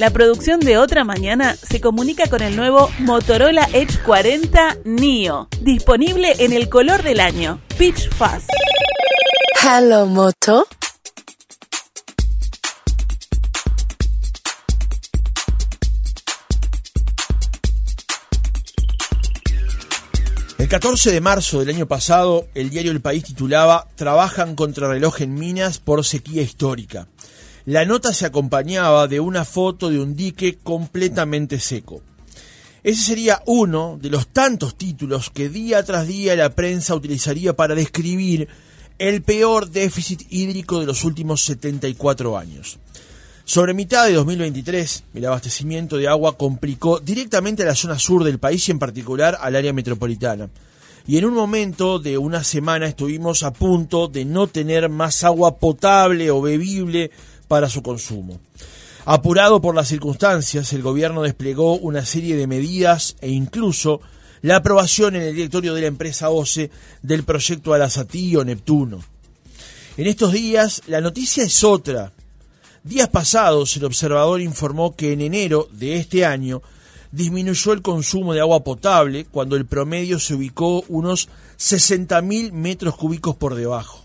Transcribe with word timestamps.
La 0.00 0.08
producción 0.08 0.60
de 0.60 0.78
Otra 0.78 1.04
Mañana 1.04 1.56
se 1.56 1.78
comunica 1.78 2.26
con 2.30 2.40
el 2.40 2.56
nuevo 2.56 2.90
Motorola 3.00 3.68
Edge 3.74 4.02
40 4.02 4.78
Neo, 4.86 5.46
disponible 5.60 6.36
en 6.38 6.54
el 6.54 6.70
color 6.70 7.02
del 7.02 7.20
año, 7.20 7.60
Pitch 7.76 8.08
Fast. 8.08 8.48
Hello, 9.62 10.06
Moto. 10.06 10.66
El 20.56 20.68
14 20.68 21.12
de 21.12 21.20
marzo 21.20 21.60
del 21.60 21.74
año 21.74 21.86
pasado, 21.86 22.48
el 22.54 22.70
diario 22.70 22.92
El 22.92 23.02
País 23.02 23.24
titulaba 23.24 23.86
Trabajan 23.96 24.56
contra 24.56 24.88
reloj 24.88 25.20
en 25.20 25.34
minas 25.34 25.78
por 25.78 26.06
sequía 26.06 26.40
histórica. 26.40 27.06
La 27.70 27.84
nota 27.84 28.12
se 28.12 28.26
acompañaba 28.26 29.06
de 29.06 29.20
una 29.20 29.44
foto 29.44 29.90
de 29.90 30.00
un 30.00 30.16
dique 30.16 30.58
completamente 30.60 31.60
seco. 31.60 32.02
Ese 32.82 33.00
sería 33.00 33.44
uno 33.46 33.96
de 34.02 34.10
los 34.10 34.26
tantos 34.26 34.74
títulos 34.74 35.30
que 35.30 35.48
día 35.48 35.84
tras 35.84 36.08
día 36.08 36.34
la 36.34 36.50
prensa 36.50 36.96
utilizaría 36.96 37.54
para 37.54 37.76
describir 37.76 38.48
el 38.98 39.22
peor 39.22 39.70
déficit 39.70 40.22
hídrico 40.30 40.80
de 40.80 40.86
los 40.86 41.04
últimos 41.04 41.44
74 41.44 42.36
años. 42.36 42.80
Sobre 43.44 43.72
mitad 43.72 44.04
de 44.04 44.14
2023, 44.14 45.04
el 45.14 45.26
abastecimiento 45.26 45.96
de 45.96 46.08
agua 46.08 46.36
complicó 46.36 46.98
directamente 46.98 47.62
a 47.62 47.66
la 47.66 47.76
zona 47.76 48.00
sur 48.00 48.24
del 48.24 48.40
país 48.40 48.66
y 48.66 48.72
en 48.72 48.80
particular 48.80 49.38
al 49.40 49.54
área 49.54 49.72
metropolitana. 49.72 50.50
Y 51.06 51.18
en 51.18 51.24
un 51.24 51.34
momento 51.34 52.00
de 52.00 52.18
una 52.18 52.42
semana 52.42 52.88
estuvimos 52.88 53.44
a 53.44 53.52
punto 53.52 54.08
de 54.08 54.24
no 54.24 54.48
tener 54.48 54.88
más 54.88 55.22
agua 55.22 55.56
potable 55.58 56.32
o 56.32 56.42
bebible 56.42 57.12
para 57.50 57.68
su 57.68 57.82
consumo. 57.82 58.38
Apurado 59.04 59.60
por 59.60 59.74
las 59.74 59.88
circunstancias, 59.88 60.72
el 60.72 60.82
gobierno 60.82 61.22
desplegó 61.22 61.74
una 61.78 62.06
serie 62.06 62.36
de 62.36 62.46
medidas 62.46 63.16
e 63.20 63.30
incluso 63.30 64.00
la 64.40 64.54
aprobación 64.54 65.16
en 65.16 65.22
el 65.22 65.34
directorio 65.34 65.74
de 65.74 65.80
la 65.80 65.88
empresa 65.88 66.30
OCE 66.30 66.70
del 67.02 67.24
proyecto 67.24 67.74
Alasatí 67.74 68.36
o 68.36 68.44
Neptuno. 68.44 69.00
En 69.96 70.06
estos 70.06 70.32
días 70.32 70.82
la 70.86 71.00
noticia 71.00 71.42
es 71.42 71.64
otra 71.64 72.12
Días 72.84 73.08
pasados, 73.08 73.76
el 73.76 73.84
observador 73.84 74.40
informó 74.40 74.96
que 74.96 75.12
en 75.12 75.20
enero 75.20 75.68
de 75.72 75.96
este 75.96 76.24
año 76.24 76.62
disminuyó 77.12 77.72
el 77.72 77.82
consumo 77.82 78.32
de 78.32 78.40
agua 78.40 78.64
potable 78.64 79.26
cuando 79.26 79.56
el 79.56 79.66
promedio 79.66 80.18
se 80.18 80.34
ubicó 80.34 80.84
unos 80.88 81.28
60.000 81.58 82.52
metros 82.52 82.96
cúbicos 82.96 83.36
por 83.36 83.56
debajo. 83.56 83.99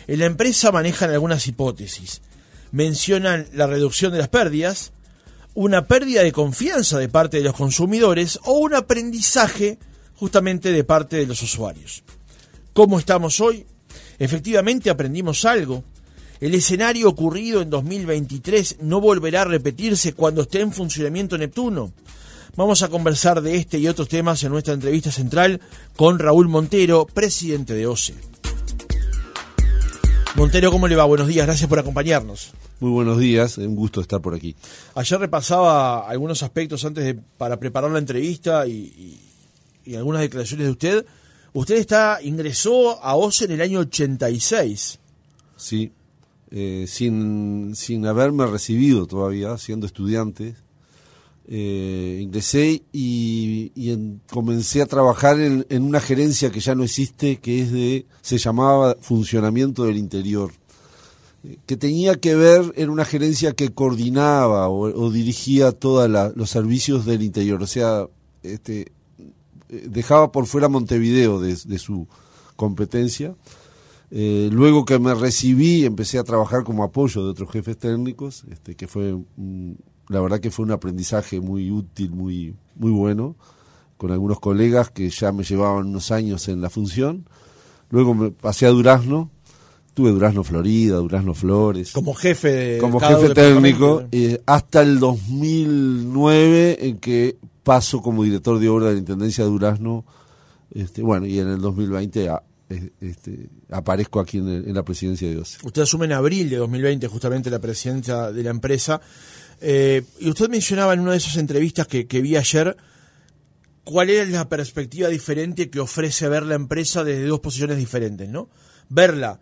En 0.08 0.18
la 0.18 0.26
empresa 0.26 0.72
manejan 0.72 1.10
algunas 1.10 1.46
hipótesis. 1.46 2.22
Mencionan 2.72 3.46
la 3.52 3.68
reducción 3.68 4.12
de 4.12 4.18
las 4.18 4.28
pérdidas, 4.28 4.90
una 5.58 5.88
pérdida 5.88 6.22
de 6.22 6.30
confianza 6.30 7.00
de 7.00 7.08
parte 7.08 7.38
de 7.38 7.42
los 7.42 7.52
consumidores 7.52 8.38
o 8.44 8.52
un 8.52 8.74
aprendizaje 8.76 9.76
justamente 10.14 10.70
de 10.70 10.84
parte 10.84 11.16
de 11.16 11.26
los 11.26 11.42
usuarios. 11.42 12.04
¿Cómo 12.72 12.96
estamos 12.96 13.40
hoy? 13.40 13.66
Efectivamente 14.20 14.88
aprendimos 14.88 15.44
algo. 15.44 15.82
El 16.38 16.54
escenario 16.54 17.08
ocurrido 17.08 17.60
en 17.60 17.70
2023 17.70 18.76
no 18.82 19.00
volverá 19.00 19.42
a 19.42 19.46
repetirse 19.46 20.12
cuando 20.12 20.42
esté 20.42 20.60
en 20.60 20.72
funcionamiento 20.72 21.36
Neptuno. 21.36 21.92
Vamos 22.54 22.82
a 22.82 22.88
conversar 22.88 23.42
de 23.42 23.56
este 23.56 23.78
y 23.78 23.88
otros 23.88 24.06
temas 24.06 24.44
en 24.44 24.52
nuestra 24.52 24.74
entrevista 24.74 25.10
central 25.10 25.60
con 25.96 26.20
Raúl 26.20 26.46
Montero, 26.46 27.04
presidente 27.04 27.74
de 27.74 27.88
OCE. 27.88 28.14
Montero, 30.36 30.70
¿cómo 30.70 30.86
le 30.86 30.94
va? 30.94 31.04
Buenos 31.04 31.26
días, 31.26 31.46
gracias 31.46 31.68
por 31.68 31.80
acompañarnos. 31.80 32.52
Muy 32.80 32.90
buenos 32.90 33.18
días, 33.18 33.58
un 33.58 33.74
gusto 33.74 34.00
estar 34.00 34.20
por 34.20 34.34
aquí. 34.34 34.54
Ayer 34.94 35.18
repasaba 35.18 36.08
algunos 36.08 36.42
aspectos 36.44 36.84
antes 36.84 37.04
de, 37.04 37.14
para 37.14 37.58
preparar 37.58 37.90
la 37.90 37.98
entrevista 37.98 38.66
y, 38.68 39.20
y, 39.84 39.96
algunas 39.96 40.20
declaraciones 40.20 40.66
de 40.66 40.70
usted. 40.70 41.06
Usted 41.54 41.76
está 41.76 42.20
ingresó 42.22 43.02
a 43.02 43.16
OCE 43.16 43.46
en 43.46 43.52
el 43.52 43.60
año 43.62 43.80
86. 43.80 44.98
Sí, 45.56 45.90
eh, 46.50 46.86
sin, 46.88 47.74
sin 47.74 48.06
haberme 48.06 48.46
recibido 48.46 49.06
todavía, 49.06 49.58
siendo 49.58 49.86
estudiante. 49.86 50.54
Eh, 51.50 52.20
ingresé 52.22 52.82
y, 52.92 53.72
comencé 54.30 54.82
a 54.82 54.86
trabajar 54.86 55.40
en, 55.40 55.82
una 55.82 56.00
gerencia 56.00 56.50
que 56.50 56.60
ya 56.60 56.74
no 56.74 56.84
existe, 56.84 57.38
que 57.38 57.62
es 57.62 57.72
de, 57.72 58.06
se 58.20 58.38
llamaba 58.38 58.96
Funcionamiento 59.00 59.84
del 59.84 59.96
Interior, 59.96 60.52
que 61.66 61.76
tenía 61.76 62.16
que 62.16 62.34
ver, 62.34 62.72
era 62.76 62.90
una 62.90 63.04
gerencia 63.04 63.52
que 63.52 63.72
coordinaba 63.72 64.68
o, 64.68 65.10
dirigía 65.10 65.72
todos 65.72 66.08
los 66.34 66.50
servicios 66.50 67.04
del 67.06 67.22
interior, 67.22 67.62
o 67.62 67.66
sea, 67.66 68.06
este, 68.42 68.92
dejaba 69.68 70.32
por 70.32 70.46
fuera 70.46 70.68
Montevideo 70.68 71.40
de 71.40 71.78
su 71.78 72.06
competencia 72.56 73.34
eh, 74.10 74.48
luego 74.50 74.84
que 74.84 74.98
me 74.98 75.14
recibí, 75.14 75.84
empecé 75.84 76.18
a 76.18 76.24
trabajar 76.24 76.64
como 76.64 76.82
apoyo 76.82 77.24
de 77.24 77.30
otros 77.30 77.50
jefes 77.50 77.76
técnicos, 77.76 78.44
este, 78.50 78.74
que 78.74 78.86
fue, 78.86 79.16
la 80.08 80.20
verdad 80.20 80.40
que 80.40 80.50
fue 80.50 80.64
un 80.64 80.72
aprendizaje 80.72 81.40
muy 81.40 81.70
útil, 81.70 82.12
muy, 82.12 82.54
muy 82.74 82.90
bueno, 82.90 83.36
con 83.98 84.10
algunos 84.10 84.40
colegas 84.40 84.90
que 84.90 85.10
ya 85.10 85.32
me 85.32 85.44
llevaban 85.44 85.88
unos 85.88 86.10
años 86.10 86.48
en 86.48 86.60
la 86.62 86.70
función. 86.70 87.26
Luego 87.90 88.14
me 88.14 88.30
pasé 88.30 88.66
a 88.66 88.70
Durazno, 88.70 89.30
tuve 89.98 90.12
Durazno 90.12 90.44
Florida, 90.44 90.94
Durazno 90.94 91.34
Flores. 91.34 91.90
Como 91.90 92.14
jefe 92.14 92.78
Como 92.78 93.00
jefe 93.00 93.34
técnico, 93.34 94.04
eh, 94.12 94.40
hasta 94.46 94.80
el 94.82 95.00
2009 95.00 96.86
en 96.86 96.98
que 96.98 97.36
paso 97.64 98.00
como 98.00 98.22
director 98.22 98.60
de 98.60 98.68
obra 98.68 98.86
de 98.86 98.92
la 98.92 98.98
Intendencia 99.00 99.42
de 99.42 99.50
Durazno, 99.50 100.04
este, 100.72 101.02
bueno, 101.02 101.26
y 101.26 101.40
en 101.40 101.48
el 101.48 101.60
2020 101.60 102.28
a, 102.28 102.44
este, 103.00 103.48
aparezco 103.70 104.20
aquí 104.20 104.38
en, 104.38 104.72
la 104.72 104.84
presidencia 104.84 105.26
de 105.26 105.34
Dios. 105.34 105.58
Usted 105.64 105.82
asume 105.82 106.06
en 106.06 106.12
abril 106.12 106.48
de 106.48 106.58
2020 106.58 107.08
justamente 107.08 107.50
la 107.50 107.58
presidencia 107.58 108.30
de 108.30 108.42
la 108.44 108.50
empresa. 108.50 109.00
Eh, 109.60 110.04
y 110.20 110.30
usted 110.30 110.48
mencionaba 110.48 110.94
en 110.94 111.00
una 111.00 111.10
de 111.10 111.16
esas 111.16 111.38
entrevistas 111.38 111.88
que, 111.88 112.04
vi 112.04 112.36
ayer 112.36 112.76
cuál 113.82 114.10
es 114.10 114.28
la 114.28 114.48
perspectiva 114.48 115.08
diferente 115.08 115.70
que 115.70 115.80
ofrece 115.80 116.28
ver 116.28 116.44
la 116.44 116.54
empresa 116.54 117.02
desde 117.02 117.26
dos 117.26 117.40
posiciones 117.40 117.78
diferentes, 117.78 118.28
¿no? 118.28 118.48
Verla 118.88 119.40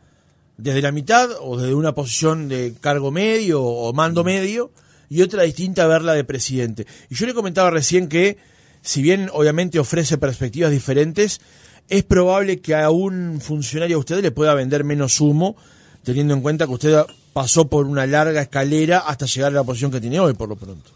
desde 0.59 0.83
la 0.83 0.93
mitad 0.93 1.31
o 1.41 1.59
desde 1.59 1.75
una 1.75 1.95
posición 1.95 2.49
de 2.49 2.75
cargo 2.81 3.11
medio 3.11 3.63
o 3.63 3.93
mando 3.93 4.25
medio 4.25 4.73
y 5.09 5.23
otra 5.23 5.43
distinta 5.43 5.87
verla 5.87 6.15
de 6.15 6.25
presidente. 6.25 6.87
Y 7.11 7.15
yo 7.15 7.27
le 7.27 7.35
comentaba 7.35 7.71
recién 7.71 8.09
que 8.09 8.39
si 8.83 9.03
bien 9.03 9.29
obviamente 9.33 9.79
ofrece 9.79 10.17
perspectivas 10.17 10.71
diferentes, 10.71 11.41
es 11.89 12.05
probable 12.05 12.61
que 12.61 12.75
a 12.75 12.91
un 12.91 13.41
funcionario 13.41 13.97
a 13.97 14.01
usted 14.01 14.23
le 14.23 14.31
pueda 14.31 14.55
vender 14.55 14.85
menos 14.85 15.21
humo, 15.21 15.57
teniendo 16.05 16.35
en 16.35 16.41
cuenta 16.41 16.67
que 16.67 16.73
usted 16.73 17.03
pasó 17.33 17.69
por 17.69 17.87
una 17.87 18.07
larga 18.07 18.43
escalera 18.43 18.99
hasta 19.01 19.27
llegar 19.27 19.53
a 19.53 19.57
la 19.57 19.65
posición 19.65 19.91
que 19.91 20.01
tiene 20.01 20.21
hoy, 20.21 20.35
por 20.35 20.49
lo 20.49 20.57
pronto. 20.57 20.91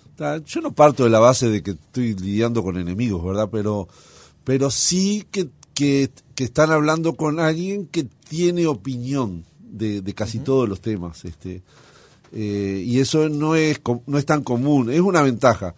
Yo 0.47 0.61
no 0.61 0.73
parto 0.73 1.05
de 1.05 1.11
la 1.11 1.19
base 1.19 1.49
de 1.49 1.63
que 1.63 1.73
estoy 1.73 2.15
lidiando 2.15 2.63
con 2.63 2.77
enemigos, 2.77 3.25
¿verdad? 3.25 3.49
Pero, 3.51 3.89
pero 4.45 4.71
sí 4.71 5.27
que, 5.31 5.49
que, 5.75 6.11
están 6.37 6.71
hablando 6.71 7.15
con 7.17 7.41
alguien 7.41 7.87
que 7.87 8.05
tiene 8.05 8.67
opinión 8.67 9.45
de, 9.71 10.15
casi 10.15 10.39
todos 10.39 10.69
los 10.69 10.81
temas. 10.81 11.25
Este, 11.25 11.63
eh, 12.33 12.83
y 12.87 13.01
eso 13.01 13.29
no 13.29 13.55
es, 13.55 13.81
no 14.07 14.19
es 14.19 14.27
tan 14.27 14.43
común, 14.43 14.91
es 14.91 15.01
una 15.01 15.23
ventaja. 15.23 15.75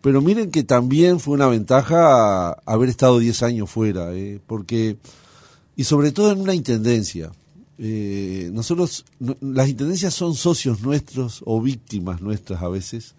Pero 0.00 0.22
miren 0.22 0.50
que 0.50 0.62
también 0.62 1.20
fue 1.20 1.34
una 1.34 1.46
ventaja 1.46 2.52
haber 2.64 2.88
estado 2.88 3.18
10 3.18 3.42
años 3.42 3.70
fuera, 3.70 4.14
¿eh? 4.14 4.40
porque, 4.46 4.96
y 5.76 5.84
sobre 5.84 6.10
todo 6.10 6.32
en 6.32 6.40
una 6.40 6.54
intendencia. 6.54 7.30
Eh, 7.76 8.50
nosotros, 8.52 9.04
las 9.40 9.68
intendencias 9.68 10.14
son 10.14 10.34
socios 10.34 10.80
nuestros 10.80 11.42
o 11.44 11.60
víctimas 11.60 12.20
nuestras 12.22 12.62
a 12.62 12.68
veces. 12.68 13.14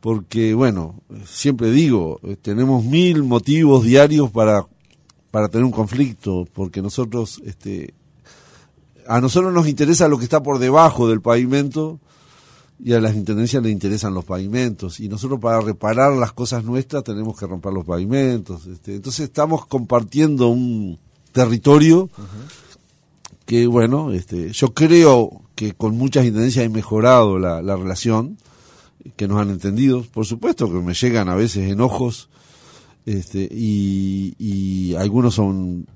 Porque, 0.00 0.54
bueno, 0.54 1.00
siempre 1.24 1.72
digo, 1.72 2.20
tenemos 2.42 2.84
mil 2.84 3.24
motivos 3.24 3.84
diarios 3.84 4.30
para, 4.30 4.64
para 5.32 5.48
tener 5.48 5.64
un 5.64 5.72
conflicto, 5.72 6.46
porque 6.52 6.80
nosotros, 6.80 7.40
este, 7.44 7.92
a 9.08 9.20
nosotros 9.20 9.52
nos 9.52 9.68
interesa 9.68 10.08
lo 10.08 10.18
que 10.18 10.24
está 10.24 10.42
por 10.42 10.58
debajo 10.58 11.08
del 11.08 11.20
pavimento 11.20 12.00
y 12.78 12.92
a 12.92 13.00
las 13.00 13.14
intendencias 13.14 13.62
les 13.62 13.72
interesan 13.72 14.12
los 14.12 14.24
pavimentos 14.24 15.00
y 15.00 15.08
nosotros 15.08 15.40
para 15.40 15.60
reparar 15.60 16.12
las 16.12 16.32
cosas 16.32 16.64
nuestras 16.64 17.04
tenemos 17.04 17.38
que 17.38 17.46
romper 17.46 17.72
los 17.72 17.84
pavimentos. 17.84 18.66
Este, 18.66 18.96
entonces 18.96 19.26
estamos 19.26 19.66
compartiendo 19.66 20.48
un, 20.48 20.98
territorio 21.36 22.08
que 23.44 23.66
bueno, 23.66 24.12
este, 24.12 24.52
yo 24.52 24.72
creo 24.72 25.42
que 25.54 25.74
con 25.74 25.96
muchas 25.96 26.24
intendencias 26.24 26.64
he 26.64 26.68
mejorado 26.70 27.38
la, 27.38 27.60
la 27.60 27.76
relación, 27.76 28.38
que 29.14 29.28
nos 29.28 29.40
han 29.40 29.50
entendido, 29.50 30.02
por 30.02 30.26
supuesto 30.26 30.66
que 30.66 30.80
me 30.80 30.94
llegan 30.94 31.28
a 31.28 31.36
veces 31.36 31.70
enojos, 31.70 32.28
este, 33.04 33.48
y, 33.50 34.34
y 34.38 34.94
algunos 34.94 35.34
son, 35.34 35.86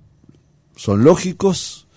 son 0.77 1.03
lógicos, 1.03 1.89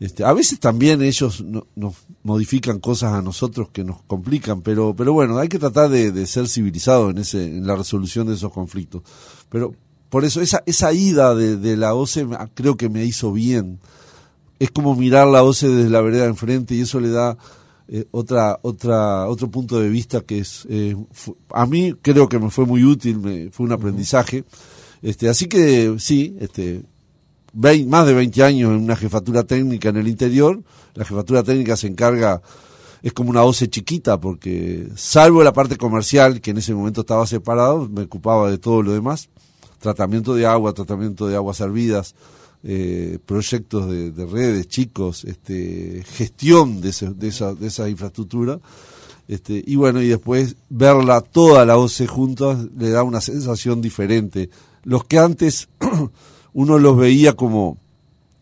este, 0.00 0.24
a 0.24 0.32
veces 0.32 0.58
también 0.60 1.02
ellos 1.02 1.44
nos 1.76 1.94
modifican 2.22 2.80
cosas 2.80 3.12
a 3.12 3.22
nosotros 3.22 3.68
que 3.72 3.84
nos 3.84 4.02
complican, 4.02 4.60
pero, 4.62 4.94
pero 4.94 5.12
bueno, 5.12 5.38
hay 5.38 5.48
que 5.48 5.58
tratar 5.58 5.88
de, 5.88 6.12
de 6.12 6.26
ser 6.26 6.48
civilizados 6.48 7.10
en, 7.12 7.18
ese, 7.18 7.44
en 7.44 7.66
la 7.66 7.76
resolución 7.76 8.26
de 8.26 8.34
esos 8.34 8.52
conflictos. 8.52 9.02
Pero 9.48 9.74
por 10.10 10.24
eso, 10.24 10.40
esa, 10.40 10.62
esa 10.66 10.92
ida 10.92 11.34
de, 11.34 11.56
de 11.56 11.76
la 11.76 11.94
OCE 11.94 12.26
creo 12.54 12.76
que 12.76 12.88
me 12.88 13.04
hizo 13.04 13.32
bien, 13.32 13.80
es 14.58 14.70
como 14.70 14.94
mirar 14.94 15.26
la 15.26 15.42
OCE 15.42 15.68
desde 15.68 15.90
la 15.90 16.00
vereda 16.00 16.26
enfrente 16.26 16.74
y 16.74 16.80
eso 16.80 17.00
le 17.00 17.10
da 17.10 17.36
eh, 17.86 18.06
otra 18.12 18.58
otra 18.62 19.28
otro 19.28 19.50
punto 19.50 19.78
de 19.78 19.90
vista 19.90 20.22
que 20.22 20.38
es 20.38 20.66
eh, 20.70 20.96
a 21.50 21.66
mí 21.66 21.94
creo 22.00 22.30
que 22.30 22.38
me 22.38 22.48
fue 22.48 22.64
muy 22.64 22.82
útil 22.82 23.18
me, 23.18 23.50
fue 23.50 23.66
un 23.66 23.72
aprendizaje. 23.72 24.44
Este 25.02 25.28
así 25.28 25.46
que 25.46 25.96
sí 25.98 26.34
este 26.40 26.82
más 27.54 28.06
de 28.06 28.14
20 28.14 28.42
años 28.42 28.70
en 28.70 28.82
una 28.82 28.96
jefatura 28.96 29.44
técnica 29.44 29.88
en 29.88 29.96
el 29.96 30.08
interior 30.08 30.62
la 30.94 31.04
jefatura 31.04 31.42
técnica 31.42 31.76
se 31.76 31.86
encarga 31.86 32.42
es 33.02 33.12
como 33.12 33.30
una 33.30 33.42
OCE 33.42 33.68
chiquita 33.68 34.18
porque 34.18 34.88
salvo 34.96 35.42
la 35.42 35.52
parte 35.52 35.76
comercial 35.76 36.40
que 36.40 36.50
en 36.50 36.58
ese 36.58 36.74
momento 36.74 37.02
estaba 37.02 37.26
separado 37.26 37.88
me 37.88 38.02
ocupaba 38.02 38.50
de 38.50 38.58
todo 38.58 38.82
lo 38.82 38.92
demás 38.92 39.28
tratamiento 39.78 40.34
de 40.34 40.46
agua 40.46 40.72
tratamiento 40.72 41.26
de 41.28 41.36
aguas 41.36 41.56
servidas 41.56 42.14
eh, 42.66 43.18
proyectos 43.26 43.90
de, 43.90 44.24
redes, 44.24 44.68
chicos, 44.68 45.24
este, 45.24 46.02
gestión 46.06 46.80
de, 46.80 46.94
de, 47.14 47.28
esa, 47.28 47.54
de 47.54 47.66
esa 47.66 47.90
infraestructura. 47.90 48.58
Este, 49.28 49.62
y 49.66 49.76
bueno, 49.76 50.00
y 50.00 50.08
después 50.08 50.56
verla 50.70 51.20
toda 51.20 51.66
la 51.66 51.76
OCE 51.76 52.06
juntas 52.06 52.66
le 52.74 52.88
da 52.88 53.02
una 53.02 53.20
sensación 53.20 53.82
diferente. 53.82 54.48
Los 54.82 55.04
que 55.04 55.18
antes 55.18 55.68
uno 56.54 56.78
los 56.78 56.96
veía 56.96 57.34
como, 57.34 57.76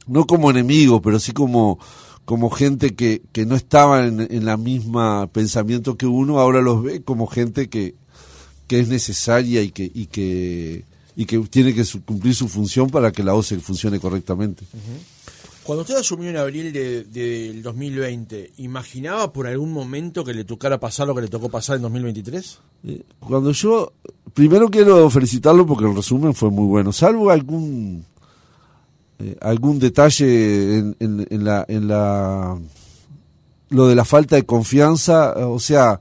no 0.07 0.27
como 0.27 0.51
enemigos, 0.51 1.01
pero 1.03 1.19
sí 1.19 1.33
como, 1.33 1.79
como 2.25 2.51
gente 2.51 2.95
que, 2.95 3.23
que 3.33 3.45
no 3.45 3.57
estaba 3.57 4.07
en, 4.07 4.21
en 4.21 4.45
la 4.45 4.57
misma 4.57 5.27
pensamiento 5.27 5.97
que 5.97 6.07
uno, 6.07 6.39
ahora 6.39 6.61
los 6.61 6.83
ve 6.83 7.03
como 7.03 7.27
gente 7.27 7.69
que, 7.69 7.97
que 8.69 8.79
es 8.79 8.89
necesaria 8.89 9.63
y 9.63 9.71
que, 9.73 9.91
y 9.93 10.07
que 10.07 10.85
y 11.17 11.27
que 11.27 11.39
tiene 11.41 11.75
que 11.75 11.85
cumplir 12.05 12.35
su 12.35 12.49
función 12.49 12.89
para 12.89 13.13
que 13.13 13.23
la 13.23 13.35
OCE 13.35 13.59
funcione 13.61 14.01
correctamente. 14.01 14.65
Cuando 15.63 15.83
usted 15.83 15.97
asumió 15.97 16.31
en 16.31 16.37
abril 16.37 16.73
del 16.73 17.13
de, 17.13 17.61
2020, 17.63 18.53
¿imaginaba 18.59 19.33
por 19.33 19.47
algún 19.47 19.73
momento 19.73 20.25
que 20.25 20.35
le 20.35 20.45
tocara 20.45 20.81
pasar 20.81 21.07
lo 21.07 21.15
que 21.15 21.23
le 21.23 21.29
tocó 21.29 21.49
pasar 21.49 21.77
en 21.77 21.83
2023? 21.83 22.59
Eh, 22.89 23.03
cuando 23.21 23.53
yo, 23.53 23.93
primero 24.35 24.69
quiero 24.69 25.09
felicitarlo 25.11 25.67
porque 25.67 25.85
el 25.85 25.95
resumen 25.95 26.35
fue 26.35 26.51
muy 26.51 26.67
bueno, 26.67 26.93
salvo 26.93 27.31
algún 27.31 28.05
eh, 29.19 29.37
algún 29.41 29.79
detalle 29.79 30.79
en, 30.79 30.97
en, 30.99 31.45
la 31.45 31.65
en 31.69 31.89
la 31.89 32.59
lo 33.69 33.89
de 33.89 33.95
la 33.95 34.05
falta 34.05 34.37
de 34.37 34.45
confianza, 34.45 35.33
o 35.49 35.59
sea, 35.59 36.01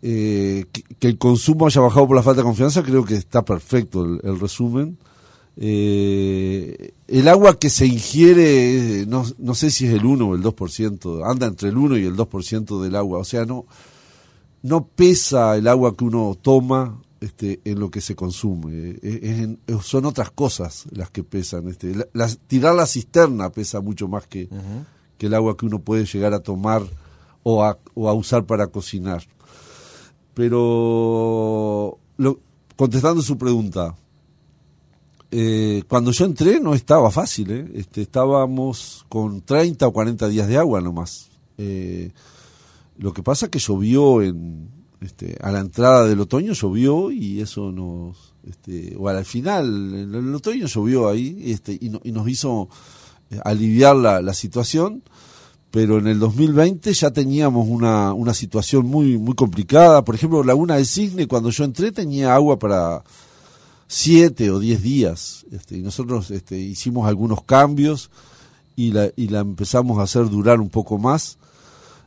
eh, 0.00 0.64
que, 0.98 1.08
el 1.08 1.18
consumo 1.18 1.66
haya 1.66 1.80
bajado 1.80 2.08
por 2.08 2.16
la 2.16 2.22
falta 2.22 2.40
de 2.40 2.46
confianza, 2.46 2.82
creo 2.82 3.04
que 3.04 3.14
está 3.14 3.44
perfecto 3.44 4.04
el, 4.04 4.40
resumen. 4.40 4.98
Eh, 5.56 6.92
el 7.08 7.28
agua 7.28 7.58
que 7.58 7.68
se 7.70 7.86
ingiere, 7.86 9.04
no, 9.06 9.24
no 9.38 9.54
sé 9.54 9.70
si 9.70 9.86
es 9.86 9.92
el 9.92 10.04
1 10.04 10.28
o 10.28 10.34
el 10.34 10.42
2%, 10.42 11.30
anda 11.30 11.46
entre 11.46 11.68
el 11.68 11.76
1 11.76 11.98
y 11.98 12.04
el 12.06 12.16
2% 12.16 12.82
del 12.82 12.96
agua, 12.96 13.18
o 13.18 13.24
sea, 13.24 13.44
no, 13.44 13.66
no 14.62 14.86
pesa 14.86 15.56
el 15.56 15.68
agua 15.68 15.94
que 15.96 16.04
uno 16.04 16.38
toma 16.40 16.98
este, 17.22 17.60
en 17.64 17.80
lo 17.80 17.90
que 17.90 18.00
se 18.00 18.14
consume, 18.14 18.98
son 19.82 20.04
otras 20.04 20.30
cosas 20.30 20.84
las 20.90 21.10
que 21.10 21.22
pesan. 21.22 21.68
Este, 21.68 21.94
tirar 22.46 22.74
la 22.74 22.86
cisterna 22.86 23.50
pesa 23.50 23.80
mucho 23.80 24.08
más 24.08 24.26
que, 24.26 24.48
que 25.18 25.26
el 25.26 25.34
agua 25.34 25.56
que 25.56 25.66
uno 25.66 25.78
puede 25.78 26.04
llegar 26.04 26.34
a 26.34 26.40
tomar 26.40 26.82
o 27.42 27.64
a, 27.64 27.78
o 27.94 28.08
a 28.08 28.12
usar 28.12 28.44
para 28.44 28.66
cocinar. 28.66 29.22
Pero 30.34 31.98
lo, 32.16 32.40
contestando 32.76 33.22
su 33.22 33.38
pregunta, 33.38 33.94
eh, 35.30 35.82
cuando 35.88 36.10
yo 36.10 36.24
entré 36.24 36.60
no 36.60 36.74
estaba 36.74 37.10
fácil, 37.10 37.50
¿eh? 37.50 37.70
este, 37.74 38.02
estábamos 38.02 39.06
con 39.08 39.40
30 39.40 39.86
o 39.86 39.92
40 39.92 40.28
días 40.28 40.48
de 40.48 40.58
agua 40.58 40.80
nomás. 40.80 41.30
Eh, 41.58 42.12
lo 42.98 43.12
que 43.12 43.22
pasa 43.22 43.46
es 43.46 43.50
que 43.50 43.58
llovió 43.58 44.20
en, 44.22 44.68
este, 45.02 45.36
a 45.40 45.50
la 45.52 45.60
entrada 45.60 46.06
del 46.06 46.20
otoño 46.20 46.52
llovió 46.52 47.10
y 47.10 47.40
eso 47.40 47.72
nos, 47.72 48.34
este, 48.48 48.94
o 48.98 49.08
al 49.08 49.24
final, 49.24 49.66
el 50.14 50.34
otoño 50.34 50.66
llovió 50.66 51.08
ahí 51.08 51.42
este, 51.46 51.72
y, 51.72 51.90
y 52.04 52.12
nos 52.12 52.28
hizo 52.28 52.68
eh, 53.30 53.40
aliviar 53.44 53.96
la, 53.96 54.22
la 54.22 54.34
situación 54.34 55.02
pero 55.72 55.98
en 55.98 56.06
el 56.06 56.18
2020 56.18 56.92
ya 56.92 57.10
teníamos 57.12 57.66
una, 57.66 58.12
una 58.12 58.34
situación 58.34 58.84
muy, 58.84 59.16
muy 59.16 59.34
complicada. 59.34 60.04
Por 60.04 60.14
ejemplo, 60.14 60.44
Laguna 60.44 60.76
del 60.76 60.86
Cisne, 60.86 61.26
cuando 61.26 61.48
yo 61.48 61.64
entré, 61.64 61.90
tenía 61.90 62.34
agua 62.34 62.58
para 62.58 63.02
siete 63.88 64.50
o 64.50 64.60
diez 64.60 64.82
días. 64.82 65.46
Este, 65.50 65.78
y 65.78 65.80
nosotros 65.80 66.30
este, 66.30 66.58
hicimos 66.58 67.08
algunos 67.08 67.42
cambios 67.44 68.10
y 68.76 68.92
la, 68.92 69.10
y 69.16 69.28
la 69.28 69.40
empezamos 69.40 69.98
a 69.98 70.02
hacer 70.02 70.28
durar 70.28 70.60
un 70.60 70.68
poco 70.68 70.98
más, 70.98 71.38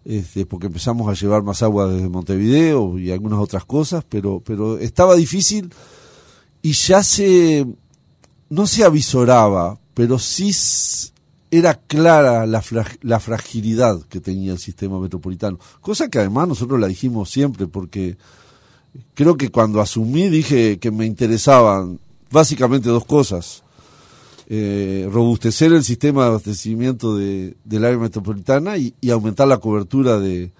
este, 0.05 0.45
porque 0.45 0.67
empezamos 0.67 1.09
a 1.09 1.19
llevar 1.19 1.41
más 1.41 1.63
agua 1.63 1.87
desde 1.87 2.09
Montevideo 2.09 2.99
y 2.99 3.11
algunas 3.11 3.39
otras 3.39 3.65
cosas, 3.65 4.05
pero, 4.07 4.39
pero 4.45 4.77
estaba 4.77 5.15
difícil 5.15 5.73
y 6.61 6.73
ya 6.73 7.01
se, 7.03 7.65
no 8.49 8.67
se 8.67 8.83
avisoraba, 8.83 9.79
pero 9.95 10.19
sí 10.19 10.51
era 11.49 11.73
clara 11.73 12.45
la, 12.45 12.63
la, 13.01 13.19
fragilidad 13.19 14.01
que 14.03 14.19
tenía 14.19 14.51
el 14.51 14.59
sistema 14.59 14.99
metropolitano, 14.99 15.59
cosa 15.81 16.07
que 16.07 16.19
además 16.19 16.49
nosotros 16.49 16.79
la 16.79 16.87
dijimos 16.87 17.31
siempre, 17.31 17.65
porque 17.65 18.17
creo 19.15 19.37
que 19.37 19.49
cuando 19.49 19.81
asumí 19.81 20.29
dije 20.29 20.77
que 20.77 20.91
me 20.91 21.05
interesaban 21.05 21.99
básicamente 22.31 22.89
dos 22.89 23.05
cosas. 23.05 23.63
Eh, 24.47 25.09
robustecer 25.11 25.73
el 25.73 25.83
sistema 25.83 26.23
de 26.23 26.27
abastecimiento 26.27 27.17
de, 27.17 27.55
del 27.63 27.85
área 27.85 27.97
metropolitana 27.97 28.77
y, 28.77 28.93
aumentar 29.09 29.47
la 29.47 29.57
cobertura 29.57 30.19
de, 30.19 30.51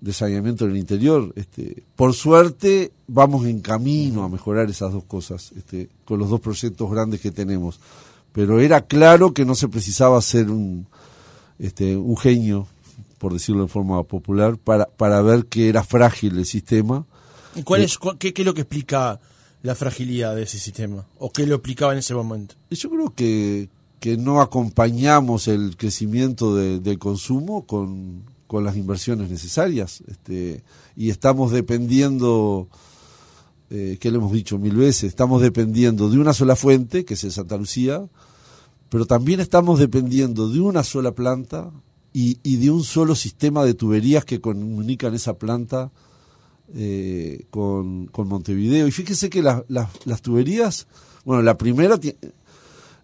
de 0.00 0.12
saneamiento 0.12 0.64
en 0.64 0.72
el 0.72 0.76
interior. 0.76 1.32
Este, 1.36 1.84
por 1.94 2.14
suerte 2.14 2.92
vamos 3.06 3.46
en 3.46 3.60
camino 3.60 4.24
a 4.24 4.28
mejorar 4.28 4.68
esas 4.68 4.92
dos 4.92 5.04
cosas 5.04 5.52
este, 5.56 5.88
con 6.04 6.18
los 6.18 6.30
dos 6.30 6.40
proyectos 6.40 6.90
grandes 6.90 7.20
que 7.20 7.30
tenemos 7.30 7.78
pero 8.36 8.60
era 8.60 8.82
claro 8.82 9.32
que 9.32 9.46
no 9.46 9.54
se 9.54 9.66
precisaba 9.66 10.20
ser 10.20 10.50
un, 10.50 10.86
este, 11.58 11.96
un 11.96 12.18
genio, 12.18 12.68
por 13.16 13.32
decirlo 13.32 13.62
de 13.62 13.68
forma 13.68 14.02
popular, 14.02 14.58
para, 14.58 14.84
para 14.84 15.22
ver 15.22 15.46
que 15.46 15.70
era 15.70 15.82
frágil 15.82 16.36
el 16.36 16.44
sistema. 16.44 17.06
¿Y 17.54 17.62
cuál 17.62 17.80
es, 17.80 17.96
qué, 18.18 18.34
qué, 18.34 18.42
es 18.42 18.46
lo 18.46 18.52
que 18.52 18.60
explica 18.60 19.18
la 19.66 19.74
fragilidad 19.74 20.36
de 20.36 20.44
ese 20.44 20.58
sistema? 20.58 21.04
¿O 21.18 21.32
qué 21.32 21.44
lo 21.44 21.56
explicaba 21.56 21.92
en 21.92 21.98
ese 21.98 22.14
momento? 22.14 22.54
Yo 22.70 22.88
creo 22.88 23.12
que, 23.12 23.68
que 23.98 24.16
no 24.16 24.40
acompañamos 24.40 25.48
el 25.48 25.76
crecimiento 25.76 26.54
de, 26.54 26.78
del 26.78 27.00
consumo 27.00 27.66
con, 27.66 28.22
con 28.46 28.62
las 28.62 28.76
inversiones 28.76 29.28
necesarias 29.28 30.04
este, 30.06 30.62
y 30.94 31.10
estamos 31.10 31.50
dependiendo 31.50 32.68
eh, 33.70 33.98
que 34.00 34.12
lo 34.12 34.18
hemos 34.18 34.32
dicho 34.32 34.56
mil 34.56 34.76
veces, 34.76 35.04
estamos 35.04 35.42
dependiendo 35.42 36.08
de 36.08 36.18
una 36.18 36.32
sola 36.32 36.54
fuente, 36.54 37.04
que 37.04 37.14
es 37.14 37.24
el 37.24 37.32
Santa 37.32 37.56
Lucía, 37.56 38.08
pero 38.88 39.04
también 39.04 39.40
estamos 39.40 39.80
dependiendo 39.80 40.48
de 40.48 40.60
una 40.60 40.84
sola 40.84 41.12
planta 41.12 41.72
y 42.18 42.56
de 42.56 42.70
un 42.70 42.82
solo 42.82 43.14
sistema 43.14 43.62
de 43.62 43.74
tuberías 43.74 44.24
que 44.24 44.40
comunican 44.40 45.12
esa 45.12 45.36
planta 45.36 45.90
eh, 46.74 47.44
con, 47.50 48.06
con, 48.06 48.28
Montevideo. 48.28 48.86
Y 48.86 48.90
fíjese 48.90 49.30
que 49.30 49.42
las 49.42 50.22
tuberías, 50.22 50.86
bueno, 51.24 51.42
la 51.42 51.56
primera, 51.56 51.98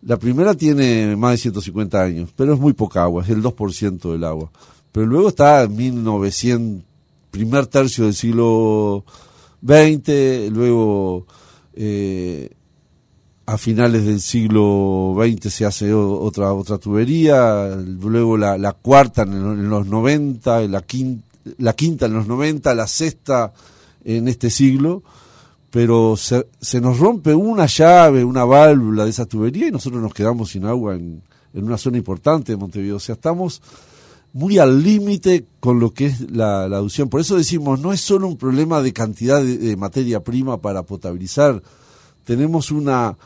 la 0.03 0.17
primera 0.17 0.55
tiene 0.55 1.17
más 1.17 1.33
de 1.33 1.39
150 1.39 2.03
años, 2.03 2.31
pero 2.37 2.55
es 2.55 2.61
muy 2.61 2.73
poca 2.73 3.03
agua, 3.03 3.23
es 3.23 3.31
el 3.31 3.43
2% 3.43 4.13
del 4.13 4.25
agua. 4.25 4.51
Pero 4.91 5.07
luego 5.07 5.29
está 5.29 5.63
en 5.63 5.77
1900, 5.77 6.85
primer 7.31 7.67
tercio 7.67 8.05
del 8.05 8.15
siglo 8.15 9.05
XX, 9.65 10.51
luego 10.51 11.27
eh, 11.75 12.51
a 13.47 13.59
finales 13.59 14.05
del 14.05 14.21
siglo 14.21 15.17
XX 15.17 15.53
se 15.53 15.65
hace 15.65 15.93
otra 15.93 16.53
otra 16.53 16.79
tubería, 16.79 17.77
luego 17.77 18.37
la, 18.37 18.57
la 18.59 18.73
cuarta 18.73 19.23
en, 19.23 19.69
los 19.69 19.87
90, 19.87 20.69
la 20.69 20.83
quinta, 20.83 21.27
la 21.59 21.75
quinta 21.75 22.07
en 22.07 22.15
los 22.15 22.27
90, 22.27 22.75
la 22.75 22.87
sexta 22.87 23.53
en 24.05 24.29
este 24.29 24.51
siglo, 24.51 25.03
pero 25.71 26.17
se, 26.17 26.49
se, 26.61 26.81
nos 26.81 26.99
rompe 26.99 27.35
una 27.35 27.67
llave, 27.67 28.25
una 28.25 28.45
válvula 28.45 29.05
de 29.05 29.11
esa 29.11 29.27
tubería 29.27 29.69
y 29.69 29.71
nosotros 29.71 30.03
nos 30.03 30.13
quedamos 30.13 30.51
sin 30.51 30.67
agua 30.67 30.95
en, 30.95 31.23
en 31.55 31.65
una 31.65 31.79
zona 31.79 31.99
importante 31.99 32.53
de 32.53 32.59
Montevideo. 32.59 32.97
O 32.97 33.01
sea, 33.01 33.15
estamos 33.15 33.63
muy 34.33 34.59
al 34.59 34.83
límite 34.83 35.47
con 35.61 35.79
lo 35.79 35.93
que 35.93 36.07
es 36.07 36.31
la, 36.31 36.69
la. 36.69 36.83
Por 37.11 37.21
eso 37.21 37.37
decimos, 37.37 37.81
no 37.81 37.93
es 37.93 38.01
solo 38.01 38.27
un 38.27 38.37
problema 38.37 38.81
de 38.81 38.93
cantidad 38.93 39.43
de, 39.43 39.77
materia 39.77 40.21
prima 40.21 40.61
para 40.61 40.83
potabilizar. 40.83 41.63
Tenemos 42.25 42.71
una... 42.71 43.17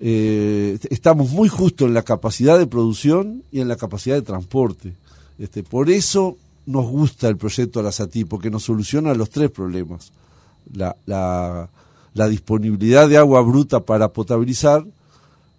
Eh, 0.00 0.78
estamos 0.90 1.30
muy 1.30 1.48
justo 1.48 1.84
en 1.84 1.94
la 1.94 2.02
capacidad 2.02 2.56
de 2.56 2.68
producción 2.68 3.42
y 3.50 3.60
en 3.60 3.68
la 3.68 3.76
capacidad 3.76 4.14
de 4.14 4.22
transporte. 4.22 4.94
Este, 5.38 5.62
por 5.62 5.90
eso 5.90 6.36
nos 6.68 6.86
gusta 6.86 7.28
el 7.28 7.38
proyecto 7.38 7.80
Arasatí, 7.80 8.26
porque 8.26 8.50
nos 8.50 8.64
soluciona 8.64 9.14
los 9.14 9.30
tres 9.30 9.50
problemas. 9.50 10.12
La, 10.72 10.94
la, 11.06 11.70
la 12.12 12.28
disponibilidad 12.28 13.08
de 13.08 13.16
agua 13.16 13.40
bruta 13.40 13.80
para 13.80 14.12
potabilizar, 14.12 14.84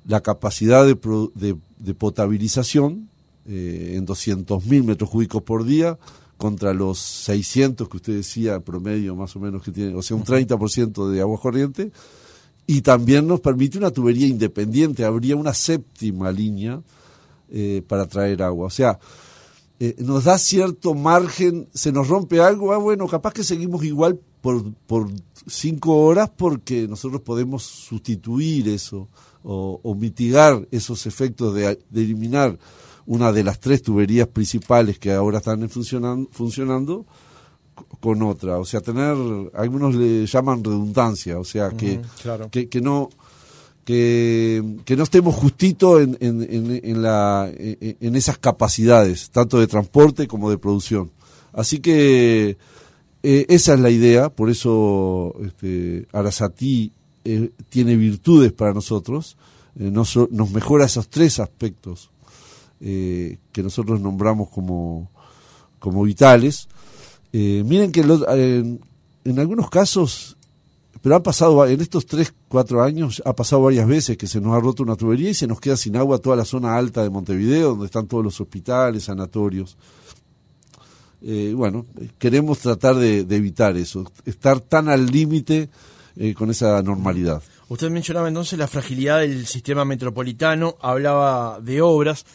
la 0.06 0.22
capacidad 0.22 0.86
de, 0.86 0.96
de, 1.34 1.56
de 1.80 1.94
potabilización 1.96 3.10
eh, 3.48 3.96
en 3.96 4.06
200.000 4.06 4.84
metros 4.84 5.10
cúbicos 5.10 5.42
por 5.42 5.66
día 5.66 5.98
contra 6.38 6.74
los 6.74 7.00
600 7.00 7.90
que 7.90 7.98
usted 7.98 8.16
decía 8.16 8.60
promedio 8.60 9.16
más 9.16 9.36
o 9.36 9.40
menos 9.40 9.64
que 9.64 9.72
tiene, 9.72 9.96
o 9.96 10.04
sea, 10.04 10.16
un 10.16 10.24
30% 10.24 11.10
de 11.10 11.22
agua 11.22 11.40
corriente. 11.40 11.92
Y 12.68 12.82
también 12.82 13.28
nos 13.28 13.40
permite 13.40 13.80
una 13.80 13.90
tubería 13.90 14.28
independiente, 14.28 15.04
habría 15.04 15.36
una 15.36 15.56
séptima 15.56 16.32
línea 16.32 16.80
eh, 17.50 17.82
para 17.88 18.06
traer 18.06 18.44
agua. 18.44 18.68
O 18.68 18.70
sea, 18.70 19.00
eh, 19.80 19.96
nos 20.00 20.26
da 20.26 20.38
cierto 20.38 20.94
margen, 20.94 21.70
se 21.74 21.92
nos 21.92 22.08
rompe 22.08 22.42
algo, 22.42 22.74
ah, 22.74 22.78
bueno, 22.78 23.08
capaz 23.08 23.34
que 23.34 23.44
seguimos 23.44 23.84
igual 23.84 24.20
por, 24.42 24.74
por 24.88 25.10
cinco 25.48 25.98
horas 26.06 26.30
porque 26.36 26.88
nosotros 26.88 27.22
podemos 27.22 27.64
sustituir 27.64 28.68
eso 28.70 29.08
o, 29.44 29.80
o 29.82 29.96
mitigar 29.96 30.68
esos 30.72 31.06
efectos 31.06 31.56
de, 31.56 31.80
de 31.90 32.02
eliminar 32.02 32.58
una 33.06 33.32
de 33.32 33.44
las 33.44 33.60
tres 33.60 33.82
tuberías 33.82 34.28
principales 34.28 35.00
que 35.00 35.12
ahora 35.12 35.40
están 35.40 35.68
funcionando, 35.70 36.30
funcionando 36.32 37.06
con 38.00 38.22
otra. 38.22 38.60
O 38.60 38.66
sea, 38.66 38.82
tener, 38.82 39.16
algunos 39.54 39.96
le 39.96 40.26
llaman 40.26 40.64
redundancia, 40.64 41.40
o 41.40 41.44
sea, 41.44 41.72
que, 41.72 42.02
que, 42.52 42.70
que, 42.70 42.82
no 42.82 43.10
que, 43.90 44.96
no 44.96 45.04
estemos 45.04 45.34
justito 45.34 46.00
en, 46.00 46.16
en, 46.20 46.80
en, 46.84 47.02
la, 47.02 47.52
en 47.52 48.16
esas 48.16 48.38
capacidades, 48.38 49.32
tanto 49.32 49.60
de 49.60 49.66
transporte 49.66 50.28
como 50.28 50.52
de 50.52 50.60
producción. 50.60 51.10
Así 51.54 51.80
que 51.80 52.58
eh, 53.24 53.46
esa 53.50 53.74
es 53.74 53.80
la 53.80 53.90
idea, 53.90 54.30
por 54.30 54.52
eso 54.52 55.34
este, 55.44 56.08
Arasatí 56.14 56.92
eh, 57.26 57.50
tiene 57.70 57.96
virtudes 57.96 58.54
para 58.54 58.74
nosotros, 58.74 59.38
eh, 59.80 59.90
nos, 59.90 60.16
mejora 60.52 60.86
esos 60.86 61.10
tres 61.10 61.40
aspectos 61.40 62.12
eh, 62.82 63.40
que 63.52 63.64
nosotros 63.64 64.00
nombramos 64.00 64.50
como, 64.50 65.10
como 65.80 66.04
vitales. 66.04 66.68
Miren 67.32 67.92
que 67.92 68.02
en, 68.02 68.80
en, 69.24 69.40
algunos 69.40 69.72
casos, 69.72 70.38
pero 71.02 71.16
ha 71.16 71.24
pasado, 71.24 71.66
en 71.66 71.80
estos 71.80 72.06
3, 72.06 72.34
4 72.48 72.84
años, 72.84 73.22
ha 73.26 73.34
pasado 73.34 73.64
varias 73.64 73.88
veces 73.88 74.18
que 74.18 74.28
se 74.28 74.42
nos 74.42 74.56
ha 74.56 74.60
roto 74.60 74.84
una 74.84 74.96
tubería 74.96 75.30
y 75.30 75.34
se 75.34 75.48
nos 75.48 75.62
queda 75.62 75.78
sin 75.78 75.96
agua 75.96 76.18
toda 76.18 76.36
la 76.36 76.46
zona 76.46 76.78
alta 76.78 77.04
de 77.04 77.10
Montevideo, 77.10 77.70
donde 77.70 77.86
están 77.86 78.08
todos 78.08 78.24
los 78.24 78.40
hospitales, 78.42 79.06
sanatorios. 79.06 79.78
Eh, 81.22 81.54
bueno, 81.56 81.86
queremos 82.18 82.60
tratar 82.60 82.96
de, 82.96 83.24
de, 83.24 83.36
evitar 83.36 83.76
eso, 83.78 84.10
estar 84.26 84.60
tan 84.62 84.90
al 84.90 85.06
límite 85.06 85.70
eh, 86.18 86.34
con 86.34 86.50
esa 86.50 86.82
normalidad. 86.84 87.42
Usted 87.70 87.90
mencionaba 87.90 88.28
entonces 88.28 88.60
la 88.60 88.68
fragilidad 88.68 89.20
del 89.20 89.46
sistema 89.46 89.86
metropolitano, 89.86 90.76
hablaba 90.82 91.60
de 91.62 91.82
obras. 91.82 92.26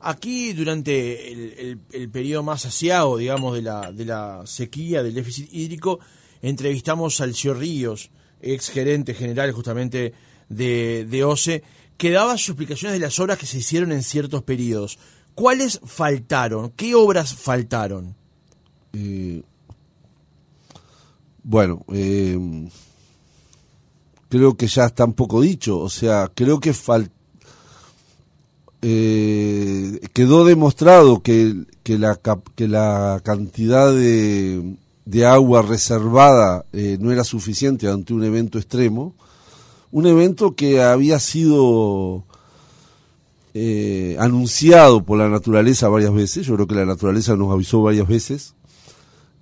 Aquí, 0.00 0.54
durante 0.54 1.70
el, 1.70 2.08
periodo 2.10 2.42
más 2.42 2.64
asiago, 2.64 3.16
digamos, 3.16 3.54
de 3.54 3.62
la, 3.62 3.92
de 3.92 4.04
la 4.04 4.42
sequía, 4.44 5.02
del 5.02 5.14
déficit 5.14 5.52
hídrico, 5.52 6.00
entrevistamos 6.42 7.20
al 7.20 7.34
Cio 7.34 7.54
Ríos, 7.54 8.10
ex 8.40 8.70
gerente 8.70 9.14
general 9.14 9.52
justamente 9.52 10.12
de, 10.48 11.06
de 11.08 11.24
OCE, 11.24 11.62
que 11.96 12.10
daba 12.10 12.36
sus 12.36 12.50
explicaciones 12.50 12.98
de 12.98 13.04
las 13.04 13.18
obras 13.18 13.38
que 13.38 13.46
se 13.46 13.58
hicieron 13.58 13.92
en 13.92 14.02
ciertos 14.02 14.42
periodos. 14.42 14.98
¿Cuáles 15.34 15.80
faltaron? 15.84 16.70
¿Qué 16.70 16.94
obras 16.94 17.34
faltaron? 17.34 18.14
Eh, 18.92 19.42
bueno, 21.42 21.84
eh, 21.92 22.68
creo 24.28 24.56
que 24.56 24.66
ya 24.66 24.86
está 24.86 25.04
un 25.04 25.14
poco 25.14 25.40
dicho. 25.40 25.78
O 25.78 25.88
sea, 25.88 26.30
creo 26.34 26.60
que 26.60 26.74
eh, 28.82 30.00
quedó 30.12 30.44
demostrado 30.44 31.22
que, 31.22 31.66
que, 31.82 31.98
la, 31.98 32.20
que 32.54 32.68
la 32.68 33.20
cantidad 33.24 33.92
de, 33.92 34.76
de 35.08 35.24
agua 35.24 35.62
reservada 35.62 36.66
eh, 36.74 36.98
no 37.00 37.10
era 37.10 37.24
suficiente 37.24 37.88
ante 37.88 38.12
un 38.12 38.24
evento 38.24 38.58
extremo, 38.58 39.14
un 39.90 40.06
evento 40.06 40.54
que 40.54 40.82
había 40.82 41.18
sido 41.18 42.24
eh, 43.54 44.18
anunciado 44.20 45.02
por 45.02 45.16
la 45.16 45.30
naturaleza 45.30 45.88
varias 45.88 46.12
veces, 46.12 46.44
yo 46.46 46.56
creo 46.56 46.66
que 46.66 46.74
la 46.74 46.84
naturaleza 46.84 47.36
nos 47.36 47.50
avisó 47.50 47.80
varias 47.80 48.06
veces, 48.06 48.54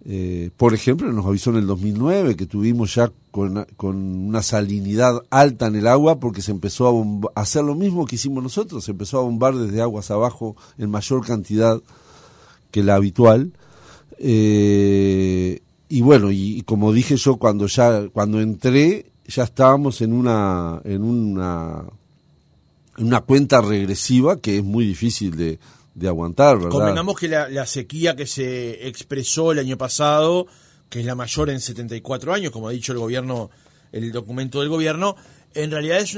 eh, 0.04 0.50
por 0.56 0.72
ejemplo, 0.72 1.10
nos 1.12 1.26
avisó 1.26 1.50
en 1.50 1.56
el 1.56 1.66
2009 1.66 2.36
que 2.36 2.46
tuvimos 2.46 2.94
ya 2.94 3.10
con, 3.32 3.66
con, 3.76 3.96
una 3.96 4.42
salinidad 4.42 5.20
alta 5.30 5.66
en 5.66 5.74
el 5.74 5.88
agua 5.88 6.20
porque 6.20 6.42
se 6.42 6.52
empezó 6.52 6.86
a, 7.34 7.40
hacer 7.40 7.64
lo 7.64 7.74
mismo 7.74 8.06
que 8.06 8.14
hicimos 8.14 8.40
nosotros, 8.40 8.84
se 8.84 8.92
empezó 8.92 9.18
a 9.18 9.22
bombar 9.22 9.56
desde 9.56 9.82
aguas 9.82 10.12
abajo 10.12 10.54
en 10.78 10.92
mayor 10.92 11.26
cantidad 11.26 11.82
que 12.70 12.84
la 12.84 12.94
habitual. 12.94 13.50
Eh, 14.18 15.60
y 15.88 16.00
bueno, 16.00 16.30
y, 16.30 16.62
como 16.62 16.92
dije 16.92 17.16
yo 17.16 17.36
cuando 17.36 17.66
ya 17.66 18.08
cuando 18.08 18.40
entré 18.40 19.06
ya 19.26 19.44
estábamos 19.44 20.00
en 20.00 20.12
una 20.12 20.80
en 20.84 21.02
una 21.02 21.84
en 22.96 23.06
una 23.06 23.20
cuenta 23.20 23.60
regresiva 23.60 24.40
que 24.40 24.58
es 24.58 24.64
muy 24.64 24.86
difícil 24.86 25.36
de, 25.36 25.58
de 25.96 26.08
aguantar, 26.08 26.58
¿verdad? 26.58 26.70
Que 27.18 27.28
la, 27.28 27.66
sequía 27.66 28.14
que 28.14 28.26
se 28.26 28.86
expresó 28.86 29.52
el 29.52 29.58
año 29.58 29.78
pasado, 29.78 30.46
que 30.88 31.00
es 31.00 31.06
la 31.06 31.14
mayor 31.14 31.50
en 31.50 31.60
74 31.60 32.34
años, 32.34 32.52
como 32.52 32.68
ha 32.68 32.72
dicho 32.72 32.92
el 32.92 32.98
gobierno, 32.98 33.50
el 33.92 34.12
documento 34.12 34.60
del 34.60 34.68
gobierno, 34.68 35.16
en 35.54 35.70
realidad 35.70 35.98
es 35.98 36.14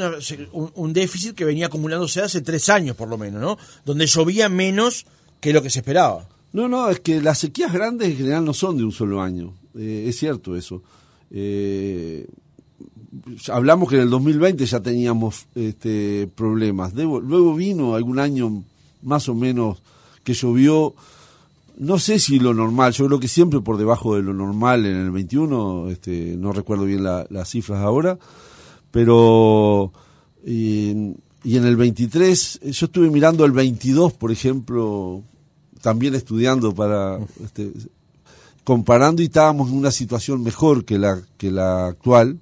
un, 0.53 0.93
déficit 0.93 1.35
que 1.37 1.45
venía 1.45 1.67
acumulándose 1.67 2.21
hace 2.21 2.41
tres 2.41 2.69
años 2.69 2.97
por 2.97 3.09
lo 3.09 3.17
menos, 3.17 3.41
¿no? 3.41 3.57
Donde 3.85 4.07
llovía 4.07 4.49
menos 4.49 5.07
que 5.41 5.53
lo 5.53 5.63
que 5.63 5.71
se 5.71 5.79
esperaba. 5.79 6.29
No, 6.53 6.69
no, 6.69 6.89
es 6.89 7.01
que 7.01 7.21
las 7.21 7.39
sequías 7.39 7.73
grandes 7.73 8.09
en 8.09 8.17
general 8.17 8.45
no 8.45 8.55
son 8.55 8.77
de 8.77 8.85
un 8.85 8.93
solo 8.93 9.21
año, 9.21 9.55
eh, 9.75 10.07
es 10.09 10.19
cierto 10.19 10.57
eso. 10.57 10.83
Eh, 11.31 12.27
hablamos 13.51 13.89
que 13.89 13.97
en 13.97 14.03
el 14.03 14.11
2020 14.11 14.65
ya 14.65 14.81
teníamos 14.81 15.47
este, 15.55 16.29
problemas, 16.35 16.95
luego 16.95 17.55
vino 17.55 17.95
algún 17.95 18.19
año 18.19 18.65
más 19.03 19.29
o 19.29 19.35
menos 19.35 19.83
que 20.25 20.35
llovió, 20.35 20.95
no 21.79 21.99
sé 21.99 22.19
si 22.19 22.41
lo 22.41 22.55
normal, 22.55 22.93
yo 22.93 23.07
creo 23.07 23.21
que 23.21 23.29
siempre 23.29 23.61
por 23.61 23.79
debajo 23.79 24.17
de 24.17 24.23
lo 24.23 24.35
normal 24.35 24.85
en 24.85 24.97
el 24.97 25.11
21, 25.11 25.91
este, 25.91 26.37
no 26.37 26.53
recuerdo 26.53 26.85
bien 26.85 27.05
las 27.05 27.49
cifras 27.49 27.83
ahora, 27.83 28.19
pero 28.91 29.93
y, 30.45 30.91
en 30.91 31.65
el 31.65 31.77
23, 31.77 32.61
yo 32.63 32.87
estuve 32.87 33.11
mirando 33.11 33.45
el 33.45 33.53
22, 33.53 34.13
por 34.15 34.33
ejemplo, 34.33 35.23
también 35.81 36.15
estudiando 36.15 36.75
para 36.75 37.19
este, 37.45 37.73
comparando 38.65 39.23
y 39.23 39.27
estábamos 39.27 39.71
en 39.71 39.77
una 39.77 39.91
situación 39.91 40.43
mejor 40.43 40.85
que 40.85 40.99
la 40.99 41.21
que 41.37 41.51
la 41.51 41.87
actual 41.87 42.39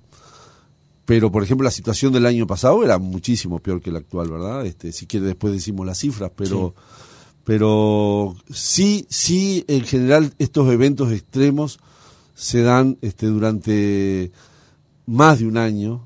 pero 1.06 1.30
por 1.30 1.42
ejemplo 1.42 1.64
la 1.64 1.70
situación 1.70 2.12
del 2.12 2.26
año 2.26 2.46
pasado 2.46 2.84
era 2.84 2.98
muchísimo 2.98 3.60
peor 3.60 3.80
que 3.80 3.92
la 3.92 4.00
actual, 4.00 4.28
¿verdad? 4.28 4.66
Este, 4.66 4.92
si 4.92 5.06
quiere 5.06 5.26
después 5.26 5.54
decimos 5.54 5.86
las 5.86 5.98
cifras, 5.98 6.32
pero 6.36 6.74
sí. 6.76 6.82
pero 7.44 8.36
sí 8.50 9.06
sí 9.08 9.64
en 9.68 9.84
general 9.84 10.34
estos 10.38 10.70
eventos 10.70 11.12
extremos 11.12 11.78
se 12.34 12.62
dan 12.62 12.98
este 13.00 13.26
durante 13.26 14.32
más 15.06 15.38
de 15.38 15.46
un 15.46 15.56
año 15.56 16.04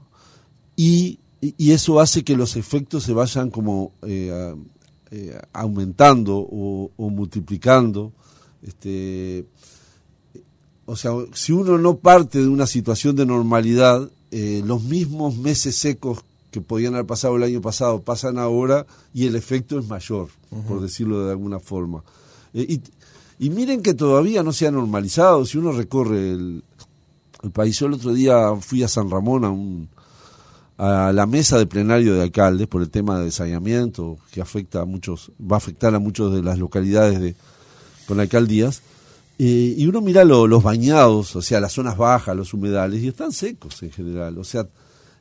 y, 0.77 1.19
y 1.41 1.73
eso 1.73 1.99
hace 1.99 2.23
que 2.23 2.37
los 2.37 2.57
efectos 2.57 3.03
se 3.05 3.15
vayan 3.15 3.51
como 3.51 3.93
eh, 4.03 4.55
eh, 5.11 5.41
aumentando 5.53 6.39
o, 6.39 6.91
o 6.97 7.11
multiplicando 7.11 8.13
este 8.63 9.47
o 10.91 10.97
sea, 10.97 11.13
si 11.35 11.53
uno 11.53 11.79
no 11.79 11.99
parte 11.99 12.41
de 12.41 12.49
una 12.49 12.67
situación 12.67 13.15
de 13.15 13.25
normalidad, 13.25 14.11
eh, 14.33 14.61
los 14.67 14.83
mismos 14.83 15.37
meses 15.37 15.77
secos 15.77 16.25
que 16.51 16.61
podían 16.61 16.95
haber 16.95 17.07
pasado 17.07 17.37
el 17.37 17.45
año 17.45 17.61
pasado 17.61 18.03
pasan 18.03 18.39
ahora 18.39 18.87
y 19.15 19.29
el 19.29 19.37
efecto 19.37 19.79
es 19.79 19.87
mayor, 19.87 20.31
uh 20.51 20.57
-huh. 20.57 20.63
por 20.65 20.81
decirlo 20.81 21.25
de 21.25 21.31
alguna 21.31 21.61
forma. 21.61 22.03
Eh, 22.55 22.67
y, 22.69 22.83
y, 23.47 23.51
miren 23.51 23.83
que 23.83 23.95
todavía 23.95 24.43
no 24.43 24.53
se 24.53 24.67
ha 24.67 24.73
normalizado, 24.73 25.47
si 25.47 25.59
uno 25.59 25.71
recorre 25.71 26.33
el, 26.33 26.65
el 27.45 27.51
país. 27.53 27.79
Yo 27.79 27.87
el 27.87 27.95
otro 27.95 28.13
día 28.13 28.57
fui 28.61 28.83
a 28.83 28.89
San 28.89 29.09
Ramón 29.09 29.45
a, 29.45 29.51
un, 29.51 29.89
a 30.83 31.13
la 31.13 31.27
mesa 31.27 31.59
de 31.59 31.67
plenario 31.67 32.15
de 32.15 32.23
alcaldes 32.23 32.67
por 32.67 32.81
el 32.81 32.89
tema 32.89 33.21
de 33.21 33.31
saneamiento 33.31 34.17
que 34.33 34.41
afecta 34.41 34.81
a 34.81 34.85
muchos, 34.87 35.31
va 35.39 35.57
a 35.57 35.59
afectar 35.59 35.95
a 35.95 35.99
muchos 35.99 36.33
de 36.35 36.43
las 36.43 36.59
localidades 36.59 37.21
de, 37.21 37.37
con 38.09 38.19
alcaldías. 38.19 38.81
Eh, 39.39 39.75
y 39.77 39.87
uno 39.87 40.01
mira 40.01 40.25
los 40.25 40.63
bañados, 40.63 41.37
o 41.37 41.43
sea, 41.43 41.61
las 41.61 41.73
zonas 41.73 41.99
bajas, 41.99 42.35
los 42.35 42.55
humedales, 42.55 43.03
y 43.03 43.09
están 43.09 43.33
secos 43.33 43.83
en 43.83 43.91
general. 43.91 44.39
O 44.39 44.45
sea, 44.45 44.67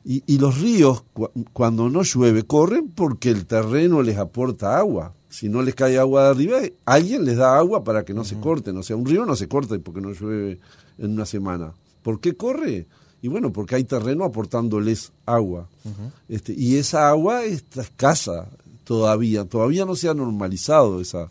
y, 0.02 0.22
y 0.26 0.38
los 0.38 0.58
ríos, 0.58 1.04
cuando 1.52 1.90
no 1.90 2.04
llueve, 2.04 2.44
corren 2.44 2.88
porque 2.88 3.28
el 3.28 3.44
terreno 3.44 4.00
les 4.00 4.16
aporta 4.16 4.78
agua. 4.78 5.12
Si 5.28 5.50
no 5.50 5.60
les 5.60 5.74
cae 5.74 5.98
agua 5.98 6.24
de 6.24 6.30
arriba, 6.30 6.58
alguien 6.86 7.26
les 7.26 7.36
da 7.36 7.58
agua 7.58 7.84
para 7.84 8.06
que 8.06 8.14
no 8.14 8.24
se 8.24 8.40
corten. 8.40 8.78
O 8.78 8.82
sea, 8.82 8.96
un 8.96 9.04
río 9.04 9.26
no 9.26 9.36
se 9.36 9.46
corta 9.46 9.78
porque 9.78 10.00
no 10.00 10.12
llueve 10.12 10.58
en 10.96 11.12
una 11.12 11.26
semana. 11.26 11.74
¿Por 12.02 12.18
qué 12.18 12.34
corre? 12.34 12.86
Y 13.22 13.28
bueno, 13.28 13.52
porque 13.52 13.74
hay 13.74 13.84
terreno 13.84 14.24
aportándoles 14.24 15.12
agua. 15.26 15.68
este, 16.28 16.54
y 16.56 16.76
esa 16.76 17.08
agua 17.08 17.44
está 17.44 17.82
escasa 17.82 18.48
todavía. 18.84 19.44
Todavía 19.44 19.84
no 19.84 19.94
se 19.94 20.08
ha 20.08 20.14
normalizado 20.14 21.00
esa, 21.00 21.30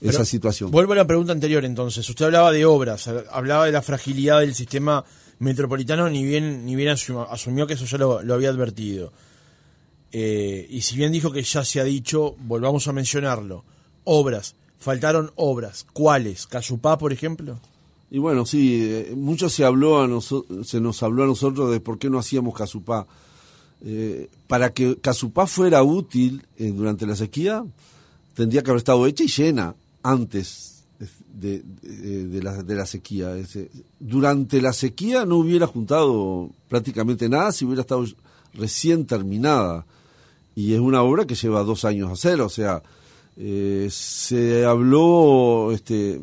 esa 0.00 0.24
situación. 0.24 0.70
Vuelvo 0.70 0.92
a 0.92 0.96
la 0.96 1.06
pregunta 1.06 1.32
anterior 1.32 1.64
entonces. 1.64 2.08
Usted 2.08 2.26
hablaba 2.26 2.50
de 2.50 2.64
obras, 2.64 3.08
hablaba 3.30 3.66
de 3.66 3.72
la 3.72 3.82
fragilidad 3.82 4.40
del 4.40 4.54
sistema 4.54 5.04
metropolitano, 5.38 6.08
ni 6.10 6.24
bien, 6.24 6.66
ni 6.66 6.74
bien 6.74 6.88
asumió, 6.90 7.66
que 7.66 7.74
eso 7.74 7.84
ya 7.86 7.98
lo, 7.98 8.18
había 8.34 8.50
advertido. 8.50 9.12
Eh, 10.12 10.66
y 10.68 10.80
si 10.82 10.96
bien 10.96 11.12
dijo 11.12 11.30
que 11.30 11.42
ya 11.42 11.64
se 11.64 11.80
ha 11.80 11.84
dicho, 11.84 12.34
volvamos 12.40 12.88
a 12.88 12.92
mencionarlo. 12.92 13.64
Obras, 14.04 14.56
faltaron 14.78 15.32
obras. 15.36 15.86
¿Cuáles? 15.92 16.46
¿Cayupá, 16.46 16.98
por 16.98 17.12
ejemplo? 17.12 17.60
Y 18.10 18.18
bueno, 18.18 18.44
sí, 18.44 18.80
eh, 18.82 19.14
mucho 19.16 19.48
se 19.48 19.64
habló 19.64 20.00
a 20.00 20.08
se 20.64 20.80
nos 20.80 21.02
habló 21.02 21.24
a 21.24 21.26
nosotros 21.26 21.70
de 21.70 21.80
por 21.80 21.98
qué 21.98 22.10
no 22.10 22.18
hacíamos 22.18 22.54
Casupá. 22.54 23.06
Eh, 23.82 24.28
para 24.46 24.72
que 24.72 24.96
Casupá 24.96 25.46
fuera 25.46 25.82
útil 25.82 26.44
durante 26.58 27.06
la 27.06 27.16
sequía, 27.16 27.64
tendría 28.34 28.62
que 28.62 28.70
haber 28.70 28.78
estado 28.78 29.06
hecha 29.06 29.24
y 29.24 29.28
llena 29.28 29.74
antes 30.02 30.84
de, 31.32 31.62
la, 32.42 32.62
de 32.62 32.74
la, 32.74 32.84
sequía. 32.84 33.30
durante 33.98 34.60
la 34.60 34.72
sequía 34.72 35.24
no 35.24 35.36
hubiera 35.36 35.66
juntado 35.66 36.50
prácticamente 36.68 37.28
nada 37.28 37.52
si 37.52 37.64
hubiera 37.64 37.82
estado 37.82 38.04
recién 38.54 39.06
terminada. 39.06 39.86
Y 40.54 40.74
es 40.74 40.80
una 40.80 41.02
obra 41.02 41.26
que 41.26 41.34
lleva 41.34 41.62
dos 41.62 41.84
años 41.84 42.10
hacer, 42.10 42.40
o 42.40 42.48
sea, 42.48 42.82
eh, 43.36 43.88
se 43.90 44.64
habló, 44.66 45.72
este, 45.72 46.20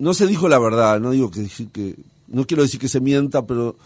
no 0.00 0.14
se 0.14 0.26
dijo 0.26 0.48
la 0.48 0.58
verdad, 0.58 0.98
no 0.98 1.10
digo 1.10 1.30
que, 1.30 1.94
no 2.28 2.46
quiero 2.46 2.62
decir 2.62 2.80
que 2.80 2.88
se 2.88 3.00
mienta, 3.00 3.46
pero 3.46 3.76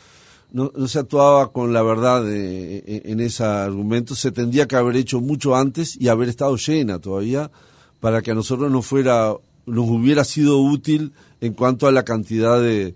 no, 0.53 0.71
se 0.87 1.01
actuaba 1.01 1.53
con 1.53 1.73
la 1.73 1.83
verdad 1.83 2.25
en 2.33 3.21
ese 3.21 3.43
argumento. 3.43 4.15
Se 4.15 4.31
tendría 4.31 4.69
que 4.69 4.77
haber 4.77 4.97
hecho 4.97 5.21
mucho 5.21 5.57
antes 5.57 6.01
y 6.01 6.09
haber 6.09 6.29
estado 6.29 6.57
llena 6.57 7.01
todavía 7.01 7.51
para 7.99 8.23
que 8.23 8.31
a 8.31 8.35
nosotros 8.35 8.71
nos 8.71 8.87
fuera, 8.87 9.35
nos 9.67 9.89
hubiera 9.91 10.23
sido 10.23 10.59
útil 10.61 11.13
en 11.41 11.53
cuanto 11.53 11.89
a 11.89 11.93
la 11.93 12.05
cantidad 12.05 12.61
de, 12.61 12.95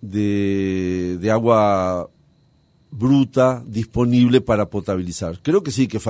de, 0.00 1.30
agua 1.30 2.10
bruta 2.90 3.62
disponible 3.64 4.40
para 4.40 4.66
potabilizar. 4.66 5.38
Creo 5.42 5.62
que 5.62 5.70
sí, 5.70 5.86
que 5.86 6.00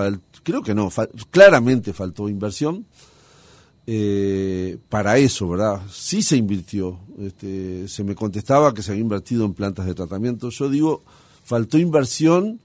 creo 0.42 0.62
que 0.62 0.74
no, 0.74 0.90
claramente 1.30 1.92
faltó 1.92 2.30
inversión 2.30 2.86
eh, 3.86 4.78
para 4.88 5.18
eso, 5.18 5.48
¿verdad? 5.48 5.80
Sí 5.90 6.22
se 6.22 6.36
invirtió. 6.36 6.98
Este, 7.18 7.88
se 7.88 8.04
me 8.04 8.14
contestaba 8.14 8.74
que 8.74 8.82
se 8.82 8.92
había 8.92 9.02
invertido 9.02 9.44
en 9.44 9.54
plantas 9.54 9.86
de 9.86 9.94
tratamiento. 9.94 10.50
Yo 10.50 10.68
digo, 10.68 11.02
faltó 11.44 11.78
inversión 11.78 12.60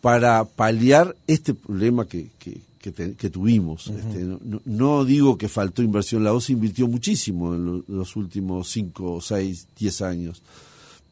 para 0.00 0.44
paliar 0.44 1.16
este 1.26 1.54
problema 1.54 2.06
que, 2.06 2.30
que, 2.38 3.30
tuvimos. 3.30 3.88
Este, 3.88 4.26
no, 4.64 5.04
digo 5.04 5.36
que 5.36 5.48
faltó 5.48 5.82
inversión, 5.82 6.24
la 6.24 6.32
OSI 6.32 6.54
invirtió 6.54 6.88
muchísimo 6.88 7.54
en 7.54 7.84
los 7.86 8.16
últimos 8.16 8.70
5, 8.70 9.20
6, 9.20 9.68
10 9.78 10.02
años, 10.02 10.42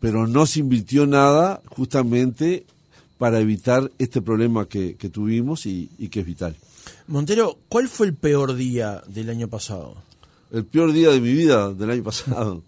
pero 0.01 0.27
no 0.27 0.47
se 0.47 0.61
invirtió 0.61 1.07
nada 1.07 1.61
justamente 1.67 2.65
para 3.19 3.41
evitar 3.41 3.91
este 3.99 4.23
problema 4.23 4.67
que, 4.67 4.95
tuvimos 5.13 5.67
y, 5.67 5.89
que 6.11 6.21
es 6.21 6.27
vital. 6.27 6.57
Montero, 7.09 7.59
¿cuál 7.71 7.89
fue 7.89 8.07
el 8.07 8.15
peor 8.15 8.55
día 8.55 9.03
del 9.07 9.31
año 9.31 9.49
pasado? 9.49 9.97
El 10.53 10.67
peor 10.67 10.93
día 10.93 11.11
de 11.11 11.21
mi 11.21 11.33
vida 11.33 11.73
del 11.73 11.91
año 11.91 12.03
pasado. 12.05 12.63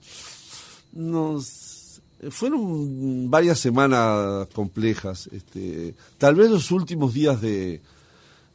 Fueron 2.30 3.30
varias 3.30 3.58
semanas 3.58 4.48
complejas. 4.54 5.28
Este, 5.30 5.94
tal 6.16 6.36
vez 6.36 6.50
los 6.50 6.70
últimos 6.70 7.12
días 7.12 7.42
de, 7.42 7.82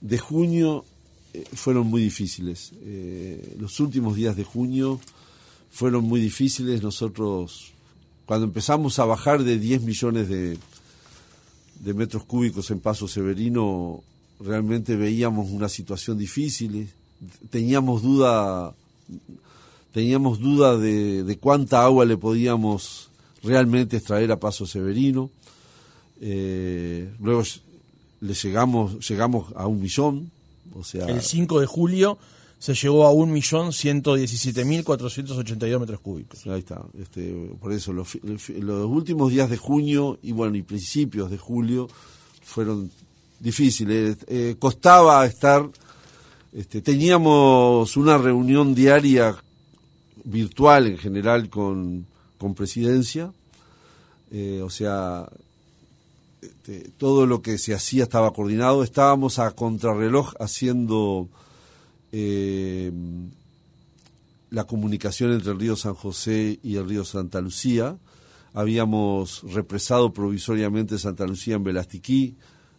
de 0.01 0.17
junio 0.17 0.85
eh, 1.33 1.43
fueron 1.53 1.85
muy 1.85 2.01
difíciles. 2.01 2.71
Eh, 2.81 3.55
los 3.59 3.79
últimos 3.79 4.15
días 4.15 4.35
de 4.35 4.43
junio 4.43 4.99
fueron 5.69 6.03
muy 6.03 6.19
difíciles. 6.19 6.81
Nosotros, 6.81 7.73
cuando 8.25 8.47
empezamos 8.47 8.97
a 8.97 9.05
bajar 9.05 9.43
de 9.43 9.59
10 9.59 9.83
millones 9.83 10.29
de, 10.29 10.57
de 11.79 11.93
metros 11.93 12.25
cúbicos 12.25 12.71
en 12.71 12.79
Paso 12.79 13.07
Severino, 13.07 14.03
realmente 14.45 14.95
veíamos 14.95 15.49
una 15.49 15.69
situación 15.69 16.17
difícil. 16.17 16.89
Teníamos 17.49 18.01
duda, 18.01 18.73
teníamos 19.91 20.39
duda 20.39 20.77
de, 20.77 21.23
de 21.23 21.37
cuánta 21.37 21.83
agua 21.83 22.05
le 22.05 22.17
podíamos 22.17 23.09
realmente 23.43 23.97
extraer 23.97 24.31
a 24.31 24.39
Paso 24.39 24.65
Severino. 24.65 25.29
Eh, 26.21 27.13
luego 27.19 27.43
le 28.21 28.33
llegamos, 28.33 29.07
llegamos 29.07 29.53
a 29.55 29.67
un 29.67 29.81
millón. 29.81 30.31
O 30.73 30.83
sea, 30.83 31.05
el 31.05 31.21
5 31.21 31.59
de 31.59 31.65
julio 31.65 32.17
se 32.59 32.73
llegó 32.73 33.05
a 33.05 33.11
un 33.11 33.31
millón 33.31 33.73
ciento 33.73 34.15
diecisiete 34.15 34.65
mil 34.65 34.83
cuatrocientos 34.83 35.37
ochenta 35.37 35.67
y 35.67 35.71
dos 35.71 35.81
metros 35.81 35.99
cúbicos. 35.99 36.45
Ahí 36.47 36.59
está. 36.59 36.81
Este, 36.99 37.31
por 37.59 37.71
eso 37.71 37.93
los, 37.93 38.17
los 38.23 38.85
últimos 38.85 39.31
días 39.31 39.49
de 39.49 39.57
junio 39.57 40.17
y 40.23 40.31
bueno 40.31 40.55
y 40.55 40.63
principios 40.63 41.29
de 41.29 41.37
julio 41.37 41.87
fueron 42.41 42.89
difíciles. 43.39 44.17
Eh, 44.27 44.55
costaba 44.59 45.25
estar. 45.25 45.69
Este, 46.53 46.81
teníamos 46.81 47.97
una 47.97 48.17
reunión 48.17 48.73
diaria 48.73 49.35
virtual 50.23 50.87
en 50.87 50.97
general 50.97 51.49
con, 51.49 52.05
con 52.37 52.55
presidencia. 52.55 53.31
Eh, 54.31 54.61
o 54.63 54.69
sea, 54.69 55.27
este, 56.41 56.89
todo 56.97 57.25
lo 57.25 57.41
que 57.41 57.57
se 57.57 57.73
hacía 57.73 58.03
estaba 58.03 58.33
coordinado. 58.33 58.83
Estábamos 58.83 59.39
a 59.39 59.51
contrarreloj 59.51 60.33
haciendo 60.39 61.27
eh, 62.11 62.91
la 64.49 64.63
comunicación 64.63 65.33
entre 65.33 65.51
el 65.51 65.59
río 65.59 65.75
San 65.75 65.95
José 65.95 66.59
y 66.63 66.77
el 66.77 66.87
río 66.87 67.03
Santa 67.03 67.41
Lucía. 67.41 67.97
Habíamos 68.53 69.43
represado 69.43 70.13
provisoriamente 70.13 70.97
Santa 70.97 71.27
Lucía 71.27 71.55
en 71.55 71.63
Velastiquí 71.63 72.35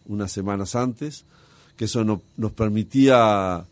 unas 0.07 0.31
semanas 0.31 0.75
antes, 0.75 1.25
que 1.75 1.85
eso 1.85 2.03
nos 2.03 2.51
permitía 2.53 3.65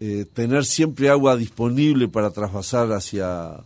eh, 0.00 0.26
tener 0.32 0.64
siempre 0.64 1.10
agua 1.10 1.36
disponible 1.36 2.06
para 2.06 2.30
trasvasar 2.30 2.92
hacia 2.92 3.60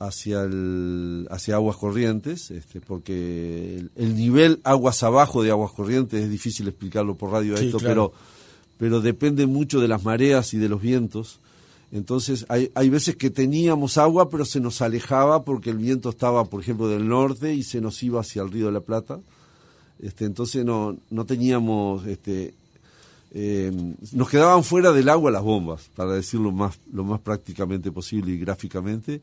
hacia 0.00 0.42
el, 0.44 1.28
hacia 1.30 1.56
aguas 1.56 1.76
corrientes, 1.76 2.50
este, 2.50 2.80
porque 2.80 3.84
el, 3.94 4.16
nivel 4.16 4.60
aguas 4.64 5.02
abajo 5.02 5.42
de 5.42 5.50
aguas 5.50 5.72
corrientes 5.72 6.22
es 6.24 6.30
difícil 6.30 6.68
explicarlo 6.68 7.16
por 7.16 7.30
radio 7.30 7.54
esto, 7.54 7.76
pero, 7.78 8.12
pero 8.78 9.02
depende 9.02 9.46
mucho 9.46 9.78
de 9.78 9.88
las 9.88 10.02
mareas 10.02 10.54
y 10.54 10.58
de 10.58 10.70
los 10.70 10.80
vientos. 10.80 11.38
Entonces 11.92 12.46
hay, 12.48 12.70
hay 12.74 12.88
veces 12.88 13.16
que 13.16 13.28
teníamos 13.28 13.98
agua, 13.98 14.30
pero 14.30 14.46
se 14.46 14.58
nos 14.58 14.80
alejaba 14.80 15.44
porque 15.44 15.68
el 15.68 15.76
viento 15.76 16.08
estaba, 16.08 16.46
por 16.46 16.62
ejemplo, 16.62 16.88
del 16.88 17.06
norte 17.06 17.52
y 17.52 17.62
se 17.62 17.82
nos 17.82 18.02
iba 18.02 18.20
hacia 18.20 18.40
el 18.40 18.50
río 18.50 18.66
de 18.66 18.72
la 18.72 18.80
Plata. 18.80 19.20
Este, 20.02 20.24
entonces 20.24 20.64
no, 20.64 20.96
no 21.10 21.26
teníamos, 21.26 22.06
este, 22.06 22.54
eh, 23.32 23.70
nos 24.12 24.28
quedaban 24.28 24.64
fuera 24.64 24.92
del 24.92 25.08
agua 25.08 25.30
las 25.30 25.42
bombas, 25.42 25.90
para 25.94 26.12
decirlo 26.12 26.52
más, 26.52 26.78
lo 26.92 27.04
más 27.04 27.20
prácticamente 27.20 27.92
posible 27.92 28.32
y 28.32 28.38
gráficamente. 28.38 29.20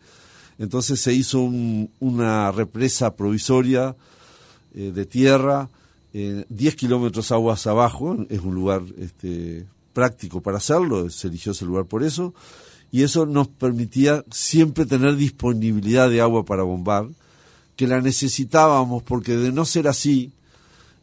Entonces 0.59 0.99
se 0.99 1.13
hizo 1.13 1.39
una 1.99 2.51
represa 2.51 3.15
provisoria 3.15 3.95
eh, 4.73 4.91
de 4.93 5.05
tierra, 5.05 5.69
eh, 6.13 6.45
10 6.49 6.75
kilómetros 6.75 7.31
aguas 7.31 7.67
abajo, 7.67 8.17
es 8.29 8.39
un 8.41 8.55
lugar 8.55 8.81
este, 8.97 9.65
práctico 9.93 10.41
para 10.41 10.57
hacerlo, 10.57 11.09
se 11.09 11.27
eligió 11.27 11.51
ese 11.51 11.65
lugar 11.65 11.85
por 11.85 12.03
eso, 12.03 12.33
y 12.91 13.03
eso 13.03 13.25
nos 13.25 13.47
permitía 13.47 14.23
siempre 14.31 14.85
tener 14.85 15.15
disponibilidad 15.15 16.09
de 16.09 16.21
agua 16.21 16.45
para 16.45 16.63
bombar, 16.63 17.07
que 17.75 17.87
la 17.87 18.01
necesitábamos 18.01 19.03
porque 19.03 19.35
de 19.35 19.51
no 19.51 19.65
ser 19.65 19.87
así, 19.87 20.31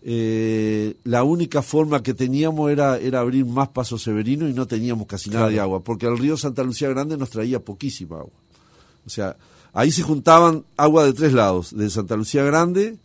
eh, 0.04 0.96
la 1.04 1.24
única 1.24 1.62
forma 1.62 2.02
que 2.02 2.14
teníamos 2.14 2.70
era, 2.70 2.98
era 2.98 3.20
abrir 3.20 3.46
más 3.46 3.68
Paso 3.68 3.98
Severino 3.98 4.48
y 4.48 4.52
no 4.52 4.66
teníamos 4.66 5.06
casi 5.06 5.30
nada 5.30 5.48
de 5.48 5.58
agua, 5.58 5.82
porque 5.82 6.06
el 6.06 6.18
río 6.18 6.36
Santa 6.36 6.62
Lucía 6.62 6.88
Grande 6.90 7.16
nos 7.16 7.30
traía 7.30 7.58
poquísima 7.58 8.18
agua. 8.18 8.32
O 9.06 9.10
sea, 9.10 9.36
Ahí 9.74 9.90
se 9.90 10.02
juntaban 10.02 10.64
agua 10.76 11.04
de 11.04 11.12
tres 11.12 11.32
lados, 11.32 11.76
de 11.76 11.90
Santa 11.90 12.14
Lucía 12.14 12.44
Grande, 12.44 12.96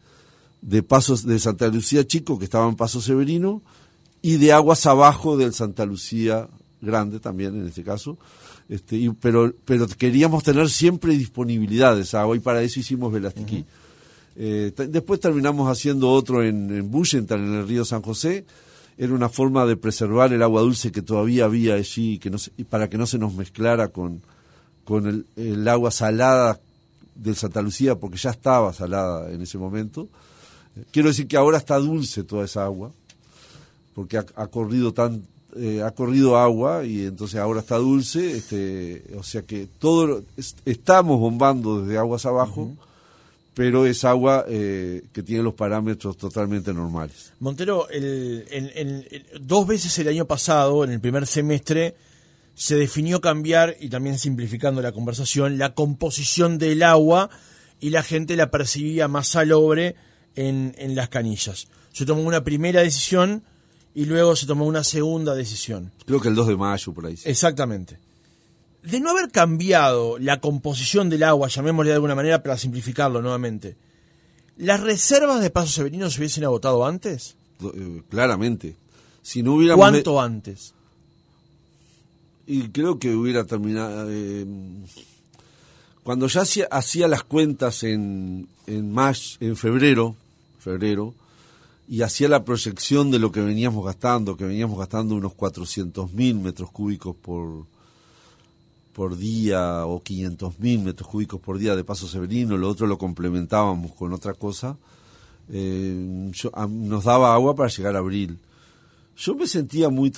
de 0.61 0.83
Pasos 0.83 1.25
de 1.25 1.39
Santa 1.39 1.67
Lucía 1.67 2.05
Chico, 2.05 2.37
que 2.37 2.45
estaba 2.45 2.69
en 2.69 2.75
Paso 2.75 3.01
Severino, 3.01 3.63
y 4.21 4.37
de 4.37 4.53
aguas 4.53 4.85
abajo 4.85 5.35
del 5.35 5.53
Santa 5.55 5.83
Lucía 5.85 6.47
Grande 6.79 7.19
también 7.19 7.59
en 7.59 7.67
este 7.67 7.83
caso. 7.83 8.19
Este, 8.69 8.97
y, 8.97 9.09
pero, 9.09 9.51
pero 9.65 9.87
queríamos 9.87 10.43
tener 10.43 10.69
siempre 10.69 11.17
disponibilidad 11.17 11.95
de 11.95 12.03
esa 12.03 12.21
agua 12.21 12.35
y 12.35 12.39
para 12.39 12.61
eso 12.61 12.79
hicimos 12.79 13.11
Velastiquí. 13.11 13.65
Eh, 14.35 14.71
después 14.87 15.19
terminamos 15.19 15.69
haciendo 15.69 16.09
otro 16.09 16.43
en, 16.43 16.69
en 16.69 16.89
Bullenthal, 16.89 17.39
en 17.39 17.53
el 17.55 17.67
río 17.67 17.85
San 17.85 18.01
José. 18.01 18.45
Era 18.97 19.13
una 19.13 19.29
forma 19.29 19.65
de 19.65 19.77
preservar 19.77 20.33
el 20.33 20.43
agua 20.43 20.61
dulce 20.61 20.91
que 20.91 21.01
todavía 21.01 21.45
había 21.45 21.75
allí 21.75 22.19
que 22.19 22.31
y 22.57 22.65
para 22.65 22.89
que 22.89 22.97
no 22.97 23.05
se 23.05 23.17
nos 23.17 23.33
mezclara 23.33 23.87
con, 23.87 24.21
con 24.89 25.25
el, 25.35 25.67
agua 25.67 25.91
salada 25.91 26.59
del 27.13 27.35
Santa 27.35 27.61
Lucía, 27.61 27.95
porque 27.95 28.17
ya 28.17 28.31
estaba 28.31 28.73
salada 28.73 29.31
en 29.31 29.41
ese 29.41 29.59
momento. 29.59 30.09
Quiero 30.91 31.09
decir 31.09 31.27
que 31.27 31.37
ahora 31.37 31.59
está 31.59 31.77
dulce 31.77 32.23
toda 32.23 32.45
esa 32.45 32.65
agua, 32.65 32.91
porque 33.93 34.17
ha, 34.17 34.47
corrido 34.47 34.91
tan 34.91 35.23
eh, 35.55 35.83
ha 35.83 35.91
corrido 35.91 36.37
agua 36.37 36.85
y 36.85 37.05
entonces 37.05 37.39
ahora 37.39 37.59
está 37.59 37.77
dulce, 37.77 38.35
este, 38.35 39.03
o 39.15 39.23
sea 39.23 39.43
que 39.43 39.67
todo 39.79 40.23
estamos 40.65 41.19
bombando 41.19 41.81
desde 41.81 41.99
aguas 41.99 42.25
abajo, 42.25 42.71
pero 43.59 43.85
es 43.85 44.05
agua 44.05 44.45
eh, 44.47 45.03
que 45.11 45.21
tiene 45.21 45.43
los 45.43 45.53
parámetros 45.53 46.15
totalmente 46.15 46.73
normales. 46.73 47.33
Montero, 47.41 47.89
el, 47.89 48.45
el, 48.49 49.25
dos 49.41 49.67
veces 49.67 49.99
el 49.99 50.07
año 50.07 50.23
pasado, 50.23 50.85
en 50.85 50.91
el 50.91 51.01
primer 51.01 51.27
semestre, 51.27 51.93
se 52.55 52.77
definió 52.77 53.19
cambiar, 53.19 53.75
y 53.81 53.89
también 53.89 54.17
simplificando 54.17 54.81
la 54.81 54.93
conversación, 54.93 55.57
la 55.57 55.73
composición 55.73 56.57
del 56.57 56.83
agua 56.83 57.29
y 57.81 57.89
la 57.89 58.01
gente 58.01 58.37
la 58.37 58.49
percibía 58.49 59.09
más 59.09 59.27
salobre 59.27 59.97
en, 60.37 60.73
en 60.77 60.95
las 60.95 61.09
canillas. 61.09 61.67
Se 61.91 62.05
tomó 62.05 62.21
una 62.21 62.45
primera 62.45 62.79
decisión 62.79 63.43
y 63.93 64.05
luego 64.05 64.37
se 64.37 64.45
tomó 64.45 64.67
una 64.67 64.85
segunda 64.85 65.35
decisión. 65.35 65.91
Creo 66.05 66.21
que 66.21 66.29
el 66.29 66.35
2 66.35 66.47
de 66.47 66.55
mayo, 66.55 66.93
por 66.93 67.07
ahí. 67.07 67.17
Exactamente. 67.25 67.99
De 68.83 68.99
no 68.99 69.09
haber 69.09 69.29
cambiado 69.29 70.17
la 70.19 70.39
composición 70.39 71.09
del 71.09 71.23
agua, 71.23 71.49
llamémosle 71.49 71.89
de 71.89 71.95
alguna 71.95 72.15
manera 72.15 72.41
para 72.41 72.57
simplificarlo 72.57 73.21
nuevamente, 73.21 73.75
¿las 74.57 74.79
reservas 74.79 75.41
de 75.41 75.49
Paso 75.49 75.71
Severino 75.71 76.09
se 76.09 76.19
hubiesen 76.19 76.45
agotado 76.45 76.85
antes? 76.85 77.35
Eh, 77.61 78.01
claramente. 78.09 78.75
Si 79.21 79.43
no 79.43 79.55
hubiéramos 79.55 79.83
¿Cuánto 79.83 80.21
antes? 80.21 80.73
Y 82.47 82.69
creo 82.69 82.97
que 82.97 83.13
hubiera 83.13 83.43
terminado... 83.43 84.07
Eh, 84.09 84.45
cuando 86.03 86.27
ya 86.27 86.41
hacía, 86.41 86.67
hacía 86.71 87.07
las 87.07 87.23
cuentas 87.23 87.83
en, 87.83 88.47
en, 88.65 88.95
en 89.39 89.55
febrero, 89.55 90.15
febrero, 90.57 91.13
y 91.87 92.01
hacía 92.01 92.29
la 92.29 92.43
proyección 92.43 93.11
de 93.11 93.19
lo 93.19 93.31
que 93.31 93.41
veníamos 93.41 93.85
gastando, 93.85 94.37
que 94.37 94.45
veníamos 94.45 94.79
gastando 94.79 95.15
unos 95.15 95.33
400 95.35 96.13
mil 96.13 96.35
metros 96.35 96.71
cúbicos 96.71 97.15
por, 97.15 97.65
por 98.99 99.15
día 99.15 99.85
o 99.85 100.03
500 100.03 100.59
mil 100.59 100.79
metros 100.79 101.07
cúbicos 101.07 101.39
por 101.39 101.57
día 101.57 101.73
de 101.73 101.85
Paso 101.85 102.05
Severino, 102.05 102.57
lo 102.57 102.67
otro 102.67 102.85
lo 102.85 102.97
complementábamos 102.97 103.93
con 103.93 104.11
otra 104.11 104.33
cosa, 104.33 104.75
eh, 105.47 106.29
nos 106.69 107.03
daba 107.05 107.33
agua 107.33 107.55
para 107.55 107.69
llegar 107.69 107.95
a 107.95 107.99
abril. 107.99 108.37
Yo 109.15 109.35
me 109.35 109.47
sentía 109.47 109.87
muy, 109.87 110.11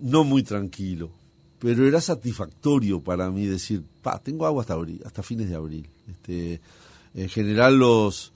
no 0.00 0.22
muy 0.22 0.44
tranquilo, 0.44 1.10
pero 1.58 1.88
era 1.88 2.00
satisfactorio 2.00 3.00
para 3.00 3.32
mí 3.32 3.46
decir, 3.46 3.82
pa, 4.00 4.20
tengo 4.20 4.46
agua 4.46 4.60
hasta, 4.60 4.74
abril, 4.74 5.02
hasta 5.04 5.24
fines 5.24 5.48
de 5.48 5.56
abril. 5.56 5.88
Este, 6.08 6.60
en 7.14 7.28
general 7.28 7.80
los 7.80 8.32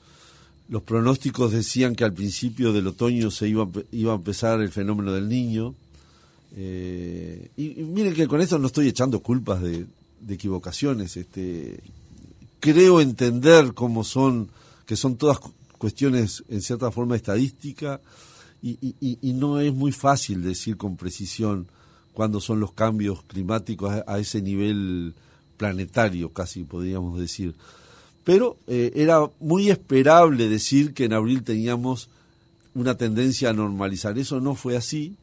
los 0.69 0.83
pronósticos 0.83 1.53
decían 1.53 1.95
que 1.95 2.03
al 2.03 2.15
principio 2.15 2.73
del 2.73 2.89
otoño 2.89 3.31
se 3.31 3.47
iba, 3.47 3.69
iba 3.93 4.13
a 4.13 4.17
empezar 4.17 4.61
el 4.61 4.73
fenómeno 4.73 5.13
del 5.13 5.29
niño. 5.29 5.77
Eh, 6.55 7.51
y, 7.57 7.83
miren 7.83 8.15
que 8.15 8.29
con 8.29 8.41
esto 8.41 8.59
no 8.59 8.67
estoy 8.67 8.89
echando 8.89 9.21
culpas 9.21 9.63
de, 9.63 9.87
equivocaciones. 10.29 11.17
Este, 11.17 11.81
creo 12.61 13.01
entender 13.01 13.75
cómo 13.75 14.05
son, 14.05 14.51
que 14.87 14.97
son 14.97 15.17
todas 15.17 15.39
cuestiones 15.79 16.45
en 16.49 16.63
cierta 16.63 16.91
forma 16.91 17.17
estadística 17.17 18.01
y, 18.63 18.95
y, 19.01 19.33
no 19.33 19.59
es 19.59 19.75
muy 19.75 19.91
fácil 19.91 20.43
decir 20.43 20.77
con 20.77 20.97
precisión 20.97 21.67
cuándo 22.13 22.41
son 22.41 22.61
los 22.61 22.73
cambios 22.73 23.25
climáticos 23.25 23.93
a 24.07 24.19
ese 24.21 24.41
nivel 24.41 25.15
planetario, 25.57 26.33
casi 26.33 26.63
podríamos 26.63 27.19
decir 27.19 27.57
pero 28.25 28.57
eh, 28.67 28.93
era 28.95 29.21
muy 29.41 29.71
esperable 29.71 30.49
decir 30.49 30.95
que 30.95 31.05
en 31.05 31.13
abril 31.13 31.43
teníamos 31.43 32.09
una 32.75 32.97
tendencia 32.97 33.51
a 33.51 33.53
normalizar. 33.53 34.19
Eso 34.19 34.41
no 34.41 34.55
fue 34.55 34.77
así 34.77 35.17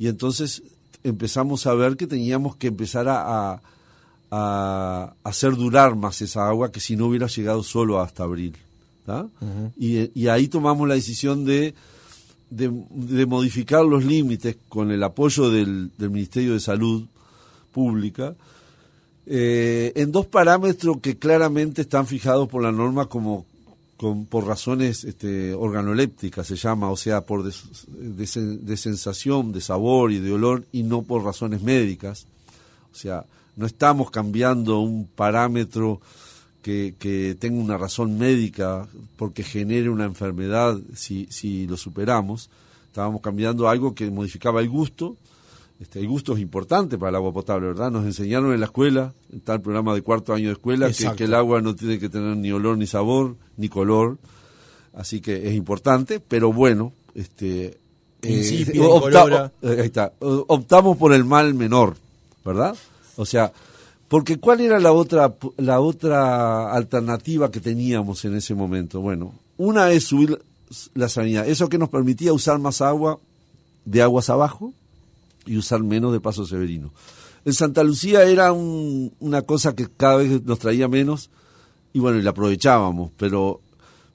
y 0.00 0.08
entonces 0.08 0.62
empezamos 1.04 1.66
a 1.66 1.74
ver 1.74 1.98
que 1.98 2.06
teníamos 2.06 2.56
que 2.56 2.68
empezar 2.68 3.06
a, 3.06 3.60
a, 4.30 5.14
hacer 5.22 5.56
durar 5.56 5.94
más 5.94 6.22
esa 6.22 6.48
agua 6.48 6.72
que 6.72 6.80
si 6.80 6.96
no 6.96 7.08
hubiera 7.08 7.26
llegado 7.26 7.62
solo 7.62 8.00
hasta 8.00 8.24
abril. 8.24 8.56
y, 9.76 10.26
ahí 10.28 10.48
tomamos 10.48 10.88
la 10.88 10.94
decisión 10.94 11.44
de, 11.44 11.74
de, 12.48 13.26
modificar 13.26 13.84
los 13.84 14.02
límites 14.02 14.56
con 14.70 14.90
el 14.90 15.02
apoyo 15.02 15.50
del, 15.50 15.90
del 15.98 16.08
Ministerio 16.08 16.54
de 16.54 16.60
Salud 16.60 17.04
Pública 17.70 18.34
eh, 19.26 19.92
en 19.96 20.12
dos 20.12 20.24
parámetros 20.24 20.96
que 21.02 21.18
claramente 21.18 21.82
están 21.82 22.06
fijados 22.06 22.48
por 22.48 22.62
la 22.62 22.72
norma 22.72 23.04
como 23.04 23.44
por 24.28 24.46
razones 24.46 25.04
este, 25.04 25.52
organolépticas 25.52 26.46
se 26.46 26.56
llama, 26.56 26.90
o 26.90 26.96
sea, 26.96 27.26
por 27.26 27.44
de, 27.44 28.76
sensación, 28.76 29.52
de 29.52 29.60
sabor 29.60 30.10
y 30.10 30.18
de 30.18 30.32
olor 30.32 30.64
y 30.72 30.84
no 30.84 31.02
por 31.02 31.22
razones 31.22 31.60
médicas. 31.60 32.26
O 32.92 32.94
sea, 32.94 33.26
no 33.56 33.66
estamos 33.66 34.10
cambiando 34.10 34.80
un 34.80 35.06
parámetro 35.06 36.00
que, 36.62 36.94
que 36.98 37.36
tenga 37.38 37.60
una 37.60 37.76
razón 37.76 38.16
médica 38.16 38.88
porque 39.16 39.42
genere 39.42 39.90
una 39.90 40.06
enfermedad 40.06 40.78
si, 40.94 41.26
si 41.30 41.66
lo 41.66 41.76
superamos. 41.76 42.48
Estábamos 42.86 43.20
cambiando 43.20 43.68
algo 43.68 43.94
que 43.94 44.10
modificaba 44.10 44.62
el 44.62 44.70
gusto 44.70 45.16
este, 45.80 45.98
el 45.98 46.08
gusto 46.08 46.34
es 46.34 46.40
importante 46.40 46.98
para 46.98 47.08
el 47.08 47.16
agua 47.16 47.32
potable, 47.32 47.68
¿verdad? 47.68 47.90
Nos 47.90 48.04
enseñaron 48.04 48.52
en 48.52 48.60
la 48.60 48.66
escuela, 48.66 49.14
en 49.32 49.40
tal 49.40 49.62
programa 49.62 49.94
de 49.94 50.02
cuarto 50.02 50.34
año 50.34 50.48
de 50.48 50.52
escuela, 50.52 50.90
que, 51.16 51.24
el 51.24 51.32
agua 51.32 51.62
no 51.62 51.74
tiene 51.74 51.98
que 51.98 52.10
tener 52.10 52.36
ni 52.36 52.52
olor, 52.52 52.76
ni 52.76 52.86
sabor, 52.86 53.36
ni 53.56 53.70
color. 53.70 54.18
Así 54.92 55.22
que 55.22 55.48
es 55.48 55.54
importante, 55.54 56.20
pero 56.20 56.52
bueno, 56.52 56.92
este, 57.14 57.78
eh, 58.20 58.66
eh, 59.62 59.78
ahí 59.80 59.86
está, 59.86 60.12
optamos 60.20 60.98
por 60.98 61.14
el 61.14 61.24
mal 61.24 61.54
menor, 61.54 61.96
¿verdad? 62.44 62.76
O 63.16 63.24
sea, 63.24 63.50
porque 64.08 64.38
¿cuál 64.38 64.60
era 64.60 64.78
la 64.80 64.92
otra, 64.92 65.34
la 65.56 65.80
otra 65.80 66.74
alternativa 66.74 67.50
que 67.50 67.60
teníamos 67.60 68.22
en 68.26 68.36
ese 68.36 68.54
momento? 68.54 69.00
Bueno, 69.00 69.32
una 69.56 69.90
es 69.92 70.04
subir 70.04 70.42
la 70.92 71.08
sanidad, 71.08 71.48
eso 71.48 71.70
que 71.70 71.78
nos 71.78 71.88
permitía 71.88 72.34
usar 72.34 72.58
más 72.58 72.82
agua 72.82 73.18
de 73.86 74.02
aguas 74.02 74.28
abajo, 74.28 74.74
y 75.46 75.56
usar 75.56 75.82
menos 75.82 76.12
de 76.12 76.20
paso 76.20 76.46
severino. 76.46 76.92
En 77.44 77.54
Santa 77.54 77.82
Lucía 77.82 78.24
era 78.24 78.52
una 78.52 79.42
cosa 79.42 79.74
que 79.74 79.88
cada 79.88 80.16
vez 80.16 80.42
nos 80.44 80.58
traía 80.58 80.88
menos 80.88 81.30
y 81.92 81.98
bueno, 81.98 82.18
y 82.18 82.22
la 82.22 82.30
aprovechábamos, 82.30 83.10
pero, 83.16 83.60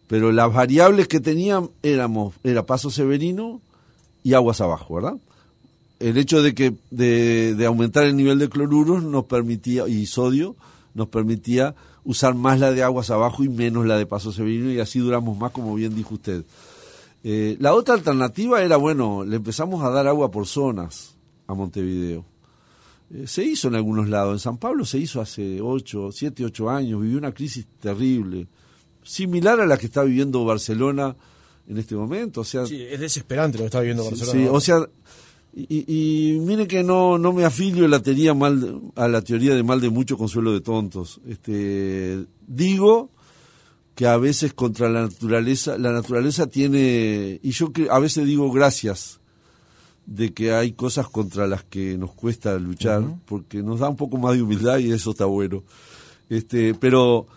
pero 0.08 0.32
las 0.32 0.54
variables 0.54 1.08
que 1.08 1.20
tenían 1.20 1.70
éramos, 1.82 2.36
era 2.44 2.66
paso 2.66 2.90
severino 2.90 3.62
y 4.24 4.34
aguas 4.34 4.62
abajo, 4.62 4.96
¿verdad? 4.96 5.18
El 6.00 6.18
hecho 6.18 6.42
de 6.44 6.54
que 6.54 6.76
de, 6.92 7.56
de 7.56 7.66
aumentar 7.66 8.04
el 8.04 8.16
nivel 8.16 8.40
de 8.40 8.50
cloruros 8.50 9.04
nos 9.04 9.26
permitía, 9.26 9.88
y 9.88 10.06
sodio, 10.06 10.56
nos 10.94 11.08
permitía 11.08 11.76
usar 12.04 12.36
más 12.36 12.60
la 12.60 12.72
de 12.72 12.84
aguas 12.84 13.10
abajo 13.10 13.44
y 13.44 13.50
menos 13.50 13.86
la 13.86 13.98
de 13.98 14.06
paso 14.06 14.32
severino 14.32 14.72
y 14.72 14.80
así 14.80 15.00
duramos 15.00 15.38
más, 15.38 15.52
como 15.52 15.74
bien 15.74 15.96
dijo 15.96 16.14
usted. 16.14 16.44
Eh, 17.24 17.58
la 17.60 17.74
otra 17.74 17.96
alternativa 17.96 18.62
era, 18.62 18.78
bueno, 18.78 19.26
le 19.26 19.38
empezamos 19.38 19.84
a 19.84 19.90
dar 19.90 20.08
agua 20.08 20.30
por 20.30 20.46
zonas 20.46 21.15
a 21.48 21.54
Montevideo. 21.54 22.26
Eh, 23.14 23.28
se 23.28 23.44
hizo 23.44 23.68
en 23.68 23.76
algunos 23.76 24.10
lados, 24.10 24.34
en 24.34 24.40
San 24.40 24.58
Pablo 24.58 24.86
se 24.86 24.98
hizo 24.98 25.22
hace 25.22 25.62
8, 25.62 26.12
7, 26.12 26.46
8 26.46 26.70
años, 26.70 27.02
vivió 27.02 27.18
una 27.18 27.34
crisis 27.34 27.68
terrible, 27.80 28.48
similar 29.04 29.60
a 29.62 29.66
la 29.66 29.78
que 29.78 29.86
está 29.86 30.04
viviendo 30.04 30.44
Barcelona 30.44 31.16
en 31.68 31.78
este 31.78 31.96
momento. 31.96 32.42
O 32.42 32.44
sea, 32.44 32.66
sí, 32.66 32.82
es 32.82 33.00
desesperante 33.00 33.58
lo 33.58 33.64
que 33.64 33.68
está 33.68 33.80
viviendo 33.80 34.04
Barcelona. 34.04 34.40
Sí, 34.40 34.48
o 34.52 34.60
sea, 34.60 34.88
y, 35.54 35.86
y, 35.88 36.40
mire 36.40 36.68
que 36.68 36.84
no, 36.84 37.18
no 37.18 37.32
me 37.32 37.46
afilio 37.46 37.86
a 37.86 37.88
la, 37.88 38.02
teoría 38.02 38.34
mal, 38.34 38.82
a 38.96 39.08
la 39.08 39.22
teoría 39.22 39.56
de 39.56 39.64
mal 39.64 39.80
de 39.80 39.90
mucho 39.90 40.18
consuelo 40.18 40.52
de 40.52 40.62
tontos. 40.62 41.22
Este, 41.28 42.26
digo 42.48 43.12
que 43.94 44.08
a 44.08 44.18
veces 44.18 44.54
contra 44.54 44.90
la 44.90 45.04
naturaleza, 45.04 45.78
la 45.78 45.92
naturaleza 45.92 46.48
tiene, 46.48 47.40
y 47.42 47.52
yo 47.52 47.72
a 47.90 48.00
veces 48.00 48.26
digo 48.26 48.52
gracias 48.52 49.22
de 50.06 50.34
que 50.34 50.54
hay 50.54 50.74
cosas 50.74 51.08
contra 51.10 51.48
las 51.48 51.64
que 51.64 51.98
nos 51.98 52.14
cuesta 52.14 52.58
luchar, 52.60 53.04
porque 53.26 53.64
nos 53.64 53.80
da 53.80 53.90
un 53.90 53.96
poco 53.96 54.18
más 54.18 54.36
de 54.36 54.42
humildad 54.42 54.78
y 54.78 54.92
eso 54.92 55.12
está 55.12 55.26
bueno. 55.26 55.64
Este, 56.30 56.74
pero 56.76 57.28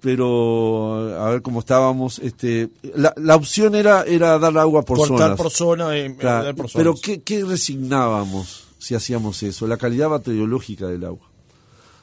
pero 0.00 1.20
a 1.20 1.30
ver 1.30 1.42
cómo 1.42 1.60
estábamos 1.60 2.18
este 2.18 2.70
la, 2.94 3.12
la 3.16 3.34
opción 3.34 3.74
era 3.74 4.04
era 4.04 4.38
dar 4.38 4.56
agua 4.56 4.82
por 4.82 4.98
Cortar 4.98 5.18
zonas 5.18 5.36
por 5.36 5.50
zona, 5.50 5.96
eh, 5.96 6.14
Claro, 6.16 6.44
dar 6.44 6.54
por 6.54 6.70
pero. 6.72 6.94
¿qué, 6.94 7.22
qué 7.22 7.44
resignábamos 7.44 8.66
si 8.78 8.94
hacíamos 8.94 9.42
eso 9.42 9.66
la 9.66 9.78
calidad 9.78 10.08
bacteriológica 10.08 10.86
del 10.86 11.04
agua 11.04 11.26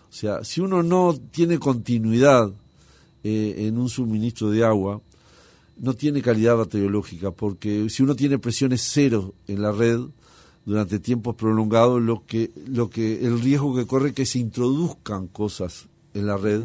o 0.09 0.13
sea 0.13 0.43
si 0.43 0.59
uno 0.59 0.83
no 0.83 1.15
tiene 1.31 1.59
continuidad 1.59 2.51
eh, 3.23 3.55
en 3.67 3.77
un 3.77 3.89
suministro 3.89 4.49
de 4.49 4.65
agua 4.65 4.99
no 5.77 5.93
tiene 5.93 6.21
calidad 6.21 6.57
bacteriológica 6.57 7.31
porque 7.31 7.89
si 7.89 8.03
uno 8.03 8.15
tiene 8.15 8.39
presiones 8.39 8.81
cero 8.91 9.33
en 9.47 9.61
la 9.61 9.71
red 9.71 9.99
durante 10.65 10.99
tiempos 10.99 11.35
prolongados 11.35 12.01
lo 12.01 12.25
que 12.25 12.51
lo 12.67 12.89
que 12.89 13.25
el 13.25 13.39
riesgo 13.41 13.75
que 13.75 13.85
corre 13.85 14.09
es 14.09 14.15
que 14.15 14.25
se 14.25 14.39
introduzcan 14.39 15.27
cosas 15.27 15.87
en 16.13 16.27
la 16.27 16.37
red 16.37 16.63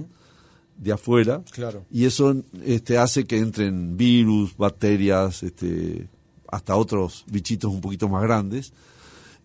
de 0.77 0.93
afuera 0.93 1.43
Claro. 1.51 1.85
y 1.91 2.05
eso 2.05 2.37
este 2.65 2.99
hace 2.99 3.25
que 3.25 3.39
entren 3.39 3.97
virus, 3.97 4.57
bacterias, 4.57 5.43
este 5.43 6.09
hasta 6.51 6.77
otros 6.77 7.25
bichitos 7.31 7.71
un 7.73 7.81
poquito 7.81 8.09
más 8.09 8.23
grandes. 8.23 8.73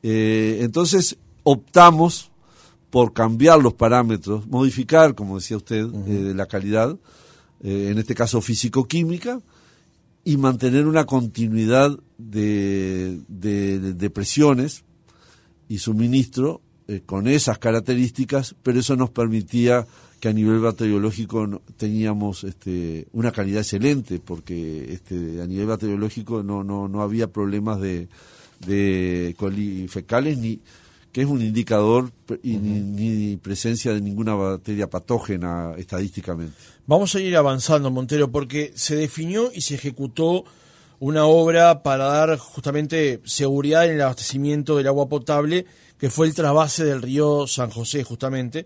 Eh, 0.03 0.59
entonces 0.61 1.17
optamos 1.43 2.29
por 2.89 3.11
cambiar 3.13 3.61
los 3.61 3.73
parámetros, 3.73 4.45
modificar, 4.47 5.15
como 5.15 5.37
decía 5.39 5.57
usted, 5.57 5.85
eh, 6.07 6.33
la 6.35 6.45
calidad, 6.45 6.95
eh, 7.61 7.89
en 7.91 7.97
este 7.97 8.13
caso 8.15 8.39
físico-química, 8.39 9.41
y 10.23 10.37
mantener 10.37 10.87
una 10.87 11.05
continuidad 11.05 11.97
de, 12.17 13.19
de- 13.27 13.93
de 13.93 14.09
presiones 14.09 14.83
y 15.67 15.79
suministro 15.79 16.61
eh, 16.87 17.01
con 17.05 17.27
esas 17.27 17.59
características, 17.59 18.55
pero 18.63 18.79
eso 18.79 18.95
nos 18.95 19.09
permitía 19.09 19.85
que 20.19 20.29
a 20.29 20.33
nivel 20.33 20.59
bacteriológico 20.59 21.61
teníamos 21.75 22.43
este, 22.45 23.07
una 23.11 23.31
calidad 23.33 23.61
excelente, 23.61 24.19
porque 24.23 24.93
este, 24.93 25.41
a 25.41 25.47
nivel 25.47 25.67
bacteriológico 25.67 26.43
no, 26.43 26.63
no, 26.63 26.87
no 26.87 27.01
había 27.01 27.27
problemas 27.27 27.81
de, 27.81 28.07
de 28.65 29.35
coli 29.37 29.87
fecales, 29.89 30.37
ni, 30.37 30.61
que 31.11 31.21
es 31.23 31.27
un 31.27 31.41
indicador 31.41 32.11
y 32.41 32.55
ni, 32.55 32.79
ni 32.79 33.35
presencia 33.37 33.93
de 33.93 33.99
ninguna 34.01 34.33
bacteria 34.35 34.89
patógena 34.89 35.73
estadísticamente. 35.77 36.55
Vamos 36.85 37.15
a 37.15 37.21
ir 37.21 37.37
avanzando, 37.37 37.89
Montero, 37.91 38.29
porque 38.29 38.73
se 38.75 38.97
definió 38.97 39.51
y 39.53 39.61
se 39.61 39.75
ejecutó 39.75 40.43
una 40.99 41.25
obra 41.25 41.81
para 41.81 42.07
dar 42.07 42.37
justamente 42.37 43.21
seguridad 43.23 43.85
en 43.85 43.93
el 43.93 44.01
abastecimiento 44.01 44.75
del 44.75 44.87
agua 44.87 45.07
potable, 45.07 45.65
que 45.97 46.09
fue 46.09 46.27
el 46.27 46.33
trasvase 46.33 46.83
del 46.83 47.01
río 47.01 47.47
San 47.47 47.69
José, 47.69 48.03
justamente, 48.03 48.65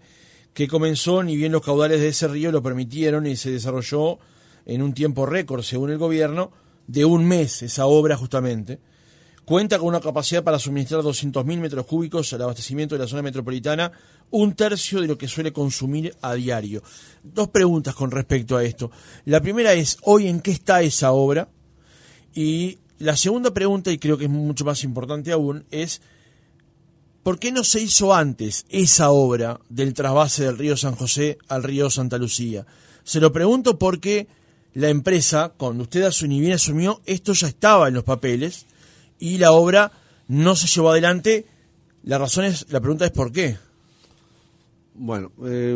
que 0.56 0.68
comenzó, 0.68 1.22
ni 1.22 1.36
bien 1.36 1.52
los 1.52 1.62
caudales 1.62 2.02
de 2.02 2.08
ese 2.08 2.28
río 2.28 2.52
lo 2.52 2.64
permitieron, 2.64 3.28
y 3.28 3.36
se 3.36 3.52
desarrolló 3.52 4.18
en 4.66 4.82
un 4.82 4.96
tiempo 4.96 5.28
récord, 5.28 5.62
según 5.62 5.92
el 5.92 6.00
gobierno, 6.00 6.52
de 6.88 7.06
un 7.06 7.24
mes 7.24 7.62
esa 7.62 7.86
obra 7.86 8.18
justamente. 8.18 8.80
Cuenta 9.48 9.80
con 9.80 9.88
una 9.88 10.02
capacidad 10.02 10.44
para 10.44 10.60
suministrar 10.60 11.02
200.000 11.02 11.58
metros 11.58 11.86
cúbicos 11.86 12.34
al 12.34 12.42
abastecimiento 12.42 12.96
de 12.96 13.00
la 13.00 13.08
zona 13.08 13.22
metropolitana, 13.22 13.90
un 14.30 14.56
tercio 14.56 15.00
de 15.00 15.08
lo 15.08 15.18
que 15.18 15.30
suele 15.30 15.54
consumir 15.54 16.14
a 16.22 16.34
diario. 16.34 16.84
Dos 17.24 17.48
preguntas 17.48 17.96
con 17.96 18.12
respecto 18.12 18.58
a 18.58 18.66
esto. 18.66 18.92
La 19.24 19.40
primera 19.40 19.72
es, 19.72 20.00
¿hoy 20.02 20.28
en 20.28 20.42
qué 20.42 20.52
está 20.52 20.82
esa 20.82 21.14
obra? 21.14 21.48
Y 22.34 22.80
la 23.00 23.16
segunda 23.16 23.54
pregunta, 23.54 23.90
y 23.90 23.98
creo 23.98 24.18
que 24.18 24.26
es 24.26 24.30
mucho 24.30 24.66
más 24.66 24.84
importante 24.84 25.32
aún, 25.32 25.64
es, 25.72 26.02
¿por 27.24 27.40
qué 27.40 27.54
no 27.54 27.64
se 27.64 27.80
hizo 27.80 28.14
antes 28.14 28.66
esa 28.68 29.12
obra 29.12 29.62
del 29.70 29.94
trasvase 29.94 30.44
del 30.44 30.58
río 30.58 30.76
San 30.76 30.96
José 30.96 31.38
al 31.48 31.64
río 31.64 31.90
Santa 31.90 32.18
Lucía? 32.18 32.66
Se 33.06 33.22
lo 33.22 33.32
pregunto 33.32 33.80
porque 33.80 34.28
la 34.74 34.90
empresa, 34.90 35.54
cuando 35.56 35.84
usted 35.84 36.04
asumió, 36.04 36.54
asumió, 36.54 37.00
esto 37.06 37.32
ya 37.32 37.48
estaba 37.48 37.88
en 37.88 37.94
los 37.94 38.04
papeles 38.04 38.66
y 39.20 39.38
la 39.38 39.52
obra 39.52 39.92
no 40.28 40.56
se 40.56 40.68
llevó 40.68 40.92
adelante. 40.92 41.46
La 42.04 42.18
razón 42.18 42.46
es, 42.46 42.66
la 42.72 42.80
pregunta 42.82 43.06
es 43.06 43.12
¿por 43.12 43.32
qué? 43.32 43.58
Bueno, 44.96 45.32
eh, 45.46 45.72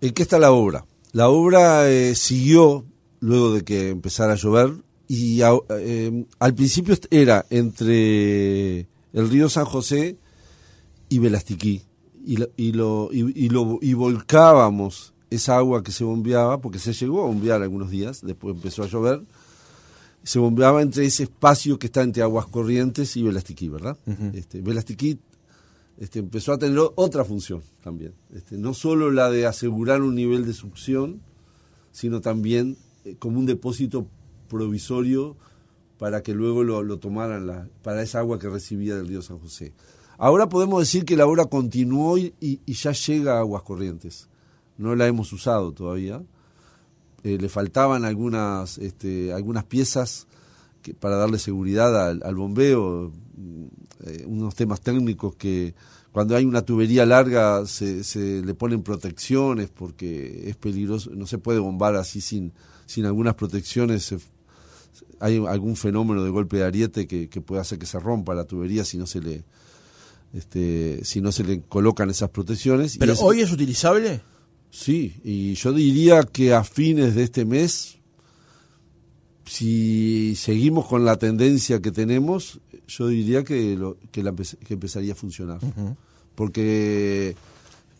¿en 0.00 0.12
qué 0.14 0.22
está 0.22 0.38
la 0.38 0.52
obra? 0.52 0.84
La 1.12 1.28
obra 1.28 1.88
eh, 1.90 2.14
siguió 2.14 2.84
luego 3.20 3.54
de 3.54 3.64
que 3.64 3.90
empezara 3.90 4.32
a 4.32 4.36
llover 4.36 4.72
y 5.08 5.42
a- 5.42 5.52
eh, 5.78 6.24
al 6.38 6.54
principio 6.54 6.96
era 7.10 7.44
entre 7.50 8.80
el 9.12 9.28
río 9.30 9.48
San 9.48 9.64
José 9.64 10.16
y 11.08 11.18
Velastiquí 11.18 11.82
y, 12.24 12.36
lo- 12.38 12.48
y, 12.56 12.72
lo, 12.72 13.10
y, 13.12 13.44
y 13.46 13.48
lo- 13.48 13.78
y 13.82 13.94
volcábamos 13.94 15.12
esa 15.30 15.56
agua 15.56 15.82
que 15.82 15.92
se 15.92 16.04
bombeaba, 16.04 16.60
porque 16.60 16.78
se 16.78 16.92
llegó 16.92 17.22
a 17.22 17.26
bombear 17.26 17.62
algunos 17.62 17.90
días, 17.90 18.20
después 18.22 18.54
empezó 18.54 18.82
a 18.82 18.86
llover, 18.86 19.22
se 20.24 20.38
bombeaba 20.38 20.82
entre 20.82 21.04
ese 21.06 21.24
espacio 21.24 21.78
que 21.78 21.86
está 21.86 22.02
entre 22.02 22.22
Aguas 22.22 22.46
Corrientes 22.46 23.16
y 23.16 23.22
Velastiquí, 23.22 23.68
¿verdad? 23.68 23.96
este, 24.34 24.60
Velastiquí 24.60 25.18
este, 25.98 26.18
empezó 26.20 26.52
a 26.52 26.58
tener 26.58 26.78
otra 26.94 27.24
función 27.24 27.62
también. 27.82 28.14
Este, 28.34 28.56
no 28.56 28.72
solo 28.74 29.10
la 29.10 29.30
de 29.30 29.46
asegurar 29.46 30.02
un 30.02 30.14
nivel 30.14 30.44
de 30.46 30.52
succión, 30.54 31.20
sino 31.90 32.20
también 32.20 32.76
eh, 33.04 33.16
como 33.18 33.38
un 33.38 33.46
depósito 33.46 34.06
provisorio 34.48 35.36
para 35.98 36.22
que 36.22 36.34
luego 36.34 36.62
lo, 36.64 36.82
lo 36.82 36.98
tomaran 36.98 37.46
la- 37.46 37.68
para 37.82 38.02
esa 38.02 38.18
agua 38.20 38.38
que 38.38 38.48
recibía 38.48 38.96
del 38.96 39.08
río 39.08 39.22
San 39.22 39.38
José. 39.38 39.72
Ahora 40.18 40.48
podemos 40.48 40.80
decir 40.80 41.04
que 41.04 41.16
la 41.16 41.26
obra 41.26 41.46
continuó 41.46 42.16
y, 42.18 42.34
y- 42.40 42.60
y 42.66 42.72
ya 42.74 42.92
llega 42.92 43.36
a 43.36 43.40
Aguas 43.40 43.62
Corrientes. 43.62 44.28
No 44.78 44.94
la 44.94 45.06
hemos 45.06 45.32
usado 45.32 45.72
todavía. 45.72 46.22
Eh, 47.24 47.38
le 47.40 47.48
faltaban 47.48 48.04
algunas, 48.04 48.78
este, 48.78 49.32
algunas 49.32 49.64
piezas 49.64 50.26
que, 50.82 50.92
para 50.94 51.16
darle 51.16 51.38
seguridad 51.38 52.08
al, 52.08 52.22
al 52.24 52.34
bombeo, 52.34 53.12
mm, 53.36 53.64
eh, 54.06 54.24
unos 54.26 54.54
temas 54.56 54.80
técnicos 54.80 55.36
que 55.36 55.74
cuando 56.10 56.34
hay 56.36 56.44
una 56.44 56.62
tubería 56.62 57.06
larga 57.06 57.64
se, 57.66 58.02
se 58.04 58.42
le 58.42 58.54
ponen 58.54 58.82
protecciones 58.82 59.70
porque 59.70 60.48
es 60.48 60.56
peligroso, 60.56 61.10
no 61.14 61.26
se 61.26 61.38
puede 61.38 61.58
bombar 61.60 61.94
así 61.96 62.20
sin, 62.20 62.52
sin 62.86 63.06
algunas 63.06 63.34
protecciones. 63.34 64.02
se- 64.04 64.18
hay 65.20 65.36
algún 65.46 65.76
fenómeno 65.76 66.24
de 66.24 66.30
golpe 66.30 66.56
de 66.56 66.64
ariete 66.64 67.06
que, 67.06 67.28
que 67.28 67.40
puede 67.40 67.60
hacer 67.60 67.78
que 67.78 67.86
se 67.86 67.98
rompa 68.00 68.34
la 68.34 68.44
tubería 68.44 68.84
si 68.84 68.98
no 68.98 69.06
se 69.06 69.20
le 69.20 69.44
este, 70.34 71.04
si 71.04 71.20
no 71.20 71.30
se 71.30 71.44
le 71.44 71.60
colocan 71.62 72.10
esas 72.10 72.30
protecciones. 72.30 72.96
Y 72.96 72.98
¿Pero 72.98 73.12
es- 73.12 73.20
hoy 73.22 73.40
es 73.40 73.52
utilizable? 73.52 74.22
Sí, 74.72 75.20
y 75.22 75.52
yo 75.52 75.74
diría 75.74 76.22
que 76.22 76.54
a 76.54 76.64
fines 76.64 77.14
de 77.14 77.24
este 77.24 77.44
mes, 77.44 77.98
si 79.44 80.34
seguimos 80.34 80.86
con 80.86 81.04
la 81.04 81.18
tendencia 81.18 81.82
que 81.82 81.92
tenemos, 81.92 82.58
yo 82.88 83.08
diría 83.08 83.44
que, 83.44 83.76
lo, 83.76 83.98
que, 84.10 84.22
la 84.22 84.32
que 84.32 84.72
empezaría 84.72 85.12
a 85.12 85.14
funcionar. 85.14 85.60
Porque 86.34 87.36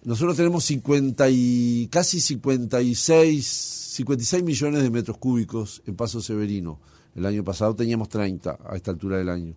nosotros 0.04 0.34
tenemos 0.34 0.64
50 0.64 1.28
y, 1.28 1.88
casi 1.88 2.20
56, 2.22 3.46
56 3.46 4.42
millones 4.42 4.82
de 4.82 4.88
metros 4.88 5.18
cúbicos 5.18 5.82
en 5.84 5.94
Paso 5.94 6.22
Severino. 6.22 6.80
El 7.14 7.26
año 7.26 7.44
pasado 7.44 7.74
teníamos 7.74 8.08
30 8.08 8.58
a 8.64 8.76
esta 8.76 8.92
altura 8.92 9.18
del 9.18 9.28
año. 9.28 9.54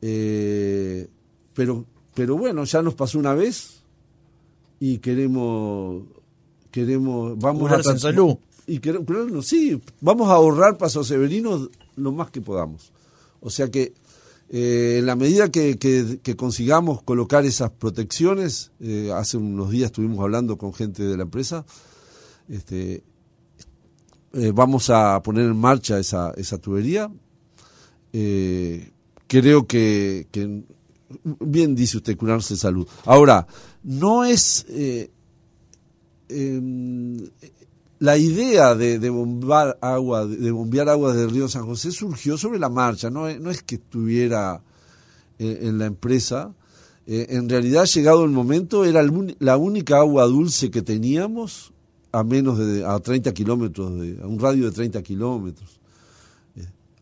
Eh, 0.00 1.08
pero, 1.52 1.84
pero 2.14 2.36
bueno, 2.36 2.62
ya 2.62 2.82
nos 2.82 2.94
pasó 2.94 3.18
una 3.18 3.34
vez 3.34 3.81
y 4.84 4.98
queremos 4.98 6.02
queremos 6.72 7.38
vamos 7.38 7.62
Curarse 7.62 7.90
a 7.90 7.92
en 7.92 7.98
salud. 8.00 8.36
y 8.66 8.80
queremos 8.80 9.06
curarnos, 9.06 9.46
sí 9.46 9.80
vamos 10.00 10.28
a 10.28 10.32
ahorrar 10.34 10.76
Paso 10.76 11.04
Severino 11.04 11.68
lo 11.94 12.10
más 12.10 12.30
que 12.32 12.40
podamos 12.40 12.90
o 13.40 13.48
sea 13.48 13.70
que 13.70 13.92
eh, 14.50 14.96
en 14.98 15.06
la 15.06 15.14
medida 15.14 15.50
que, 15.50 15.78
que- 15.78 16.18
que 16.20 16.34
consigamos 16.34 17.02
colocar 17.04 17.44
esas 17.46 17.70
protecciones 17.70 18.72
eh, 18.80 19.10
hace 19.14 19.36
unos 19.36 19.70
días 19.70 19.86
estuvimos 19.92 20.18
hablando 20.18 20.58
con 20.58 20.74
gente 20.74 21.04
de 21.04 21.16
la 21.16 21.22
empresa 21.22 21.64
este 22.48 23.04
eh, 24.32 24.50
vamos 24.52 24.90
a 24.90 25.22
poner 25.22 25.44
en 25.46 25.56
marcha 25.56 25.98
esa, 26.00 26.32
esa 26.36 26.58
tubería 26.58 27.08
creo 29.28 29.66
que, 29.66 30.26
que 30.30 30.62
bien 31.40 31.74
dice 31.74 31.96
usted 31.98 32.16
curarse 32.16 32.54
en 32.54 32.58
salud. 32.58 32.86
Ahora, 33.04 33.46
no 33.82 34.24
es 34.24 34.64
eh, 34.68 35.10
em, 36.28 37.18
la 37.98 38.16
idea 38.16 38.74
de, 38.74 38.98
de 38.98 39.08
agua, 39.80 40.26
de 40.26 40.50
bombear 40.50 40.88
agua 40.88 41.14
del 41.14 41.30
río 41.30 41.48
San 41.48 41.66
José 41.66 41.92
surgió 41.92 42.36
sobre 42.36 42.58
la 42.58 42.68
marcha, 42.68 43.10
no, 43.10 43.28
es- 43.28 43.62
que 43.62 43.76
estuviera 43.76 44.62
eh, 45.38 45.58
en 45.62 45.78
la 45.78 45.86
empresa. 45.86 46.54
Eh, 47.06 47.26
en 47.30 47.48
realidad, 47.48 47.84
llegado 47.86 48.24
el 48.24 48.30
momento, 48.30 48.84
era 48.84 49.02
la 49.38 49.56
única 49.56 49.98
agua 49.98 50.24
dulce 50.26 50.70
que 50.70 50.82
teníamos 50.82 51.72
a 52.12 52.22
menos 52.24 52.58
de 52.58 52.84
a 52.84 52.98
30 52.98 53.32
kilómetros, 53.32 54.00
de, 54.00 54.20
a 54.22 54.26
un 54.26 54.38
radio 54.38 54.66
de 54.66 54.72
30 54.72 55.02
kilómetros. 55.02 55.80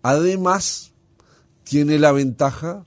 Además, 0.03 0.92
tiene 1.64 1.99
la 1.99 2.12
ventaja 2.12 2.87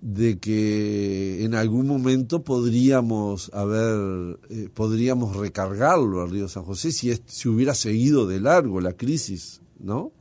de 0.00 0.38
que 0.38 1.44
en 1.44 1.54
algún 1.54 1.86
momento 1.86 2.42
podríamos 2.42 3.50
haber 3.52 4.38
eh, 4.48 4.68
podríamos 4.72 5.36
recargarlo 5.36 6.22
al 6.22 6.30
río 6.30 6.48
San 6.48 6.64
José 6.64 6.90
si 6.90 7.14
si 7.26 7.48
hubiera 7.48 7.74
seguido 7.74 8.26
de 8.26 8.40
largo 8.40 8.80
la 8.80 8.94
crisis, 8.94 9.60
¿no? 9.78 10.12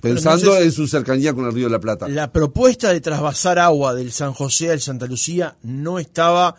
Pensando 0.00 0.56
en 0.56 0.72
su 0.72 0.86
cercanía 0.86 1.34
con 1.34 1.44
el 1.44 1.52
río 1.52 1.66
de 1.66 1.72
la 1.72 1.80
Plata. 1.80 2.08
La 2.08 2.32
propuesta 2.32 2.90
de 2.90 3.02
trasvasar 3.02 3.58
agua 3.58 3.94
del 3.94 4.12
San 4.12 4.32
José 4.32 4.70
al 4.70 4.80
Santa 4.80 5.06
Lucía 5.06 5.56
no 5.62 5.98
estaba 5.98 6.56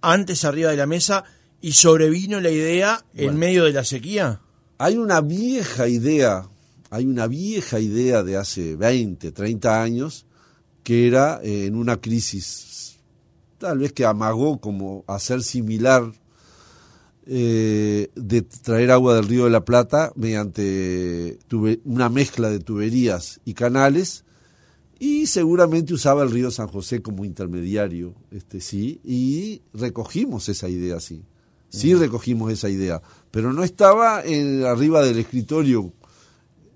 antes 0.00 0.44
arriba 0.44 0.70
de 0.70 0.76
la 0.76 0.86
mesa 0.86 1.24
y 1.60 1.72
sobrevino 1.72 2.40
la 2.40 2.50
idea 2.50 3.04
en 3.14 3.36
medio 3.36 3.64
de 3.64 3.72
la 3.72 3.84
sequía. 3.84 4.40
Hay 4.78 4.96
una 4.96 5.20
vieja 5.20 5.88
idea, 5.88 6.48
hay 6.90 7.06
una 7.06 7.26
vieja 7.26 7.80
idea 7.80 8.22
de 8.22 8.36
hace 8.36 8.76
20, 8.76 9.32
30 9.32 9.82
años 9.82 10.26
que 10.82 11.06
era 11.06 11.40
eh, 11.42 11.66
en 11.66 11.76
una 11.76 12.00
crisis, 12.00 12.98
tal 13.58 13.78
vez 13.78 13.92
que 13.92 14.04
amagó 14.04 14.60
como 14.60 15.04
hacer 15.06 15.42
similar 15.42 16.12
eh, 17.26 18.10
de 18.16 18.42
traer 18.42 18.90
agua 18.90 19.14
del 19.14 19.28
río 19.28 19.44
de 19.44 19.50
la 19.50 19.64
Plata 19.64 20.12
mediante 20.16 21.38
una 21.84 22.08
mezcla 22.08 22.50
de 22.50 22.58
tuberías 22.58 23.40
y 23.44 23.54
canales 23.54 24.24
y 24.98 25.26
seguramente 25.26 25.94
usaba 25.94 26.22
el 26.22 26.30
río 26.30 26.50
San 26.50 26.68
José 26.68 27.02
como 27.02 27.24
intermediario, 27.24 28.14
este 28.30 28.60
sí, 28.60 29.00
y 29.04 29.62
recogimos 29.72 30.48
esa 30.48 30.68
idea, 30.68 31.00
sí, 31.00 31.22
sí 31.68 31.94
recogimos 31.94 32.52
esa 32.52 32.68
idea, 32.68 33.00
pero 33.30 33.52
no 33.52 33.64
estaba 33.64 34.22
en, 34.22 34.64
arriba 34.64 35.02
del 35.02 35.18
escritorio 35.18 35.92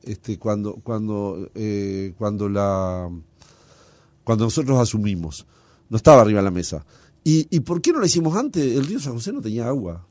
este, 0.03 0.39
cuando 0.39 0.75
cuando 0.77 1.51
eh, 1.55 2.15
cuando 2.19 2.49
la 2.49 3.11
cuando 4.25 4.45
nosotros 4.45 4.79
asumimos, 4.79 5.47
no 5.89 5.97
estaba 5.97 6.23
arriba 6.23 6.41
de 6.41 6.45
la 6.45 6.51
mesa. 6.51 6.85
¿Y, 7.23 7.47
¿Y 7.55 7.61
por 7.61 7.81
qué 7.81 7.93
no 7.93 8.01
lo 8.01 8.07
hicimos 8.07 8.37
antes? 8.37 8.65
El 8.65 8.87
río 8.87 8.99
San 8.99 9.15
José 9.15 9.33
no 9.33 9.41
tenía 9.41 9.67
agua. 9.69 10.07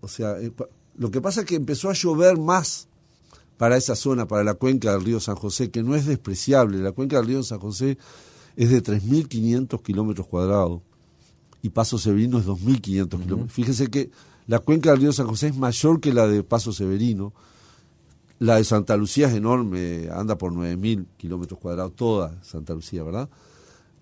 O 0.00 0.08
sea, 0.08 0.38
eh, 0.40 0.52
lo 0.96 1.10
que 1.10 1.20
pasa 1.20 1.40
es 1.40 1.46
que 1.46 1.56
empezó 1.56 1.90
a 1.90 1.94
llover 1.94 2.38
más 2.38 2.88
para 3.56 3.76
esa 3.76 3.94
zona, 3.94 4.26
para 4.26 4.44
la 4.44 4.54
cuenca 4.54 4.92
del 4.92 5.04
río 5.04 5.20
San 5.20 5.36
José, 5.36 5.70
que 5.70 5.82
no 5.82 5.94
es 5.94 6.06
despreciable. 6.06 6.78
La 6.78 6.92
cuenca 6.92 7.16
del 7.16 7.26
río 7.26 7.42
San 7.42 7.58
José 7.58 7.98
es 8.56 8.70
de 8.70 8.82
3.500 8.82 9.82
kilómetros 9.82 10.26
cuadrados 10.26 10.80
y 11.62 11.70
Paso 11.70 11.98
Severino 11.98 12.38
es 12.38 12.46
2.500 12.46 13.22
kilómetros. 13.22 13.52
Fíjese 13.52 13.88
que 13.88 14.10
la 14.46 14.58
cuenca 14.60 14.90
del 14.90 15.00
río 15.00 15.12
San 15.12 15.26
José 15.26 15.48
es 15.48 15.56
mayor 15.56 16.00
que 16.00 16.12
la 16.12 16.26
de 16.26 16.42
Paso 16.42 16.72
Severino. 16.72 17.32
La 18.40 18.56
de 18.56 18.64
Santa 18.64 18.96
Lucía 18.96 19.28
es 19.28 19.34
enorme, 19.34 20.08
anda 20.10 20.36
por 20.36 20.52
9.000 20.52 21.06
kilómetros 21.18 21.60
cuadrados, 21.60 21.94
toda 21.94 22.42
Santa 22.42 22.72
Lucía, 22.74 23.04
¿verdad? 23.04 23.28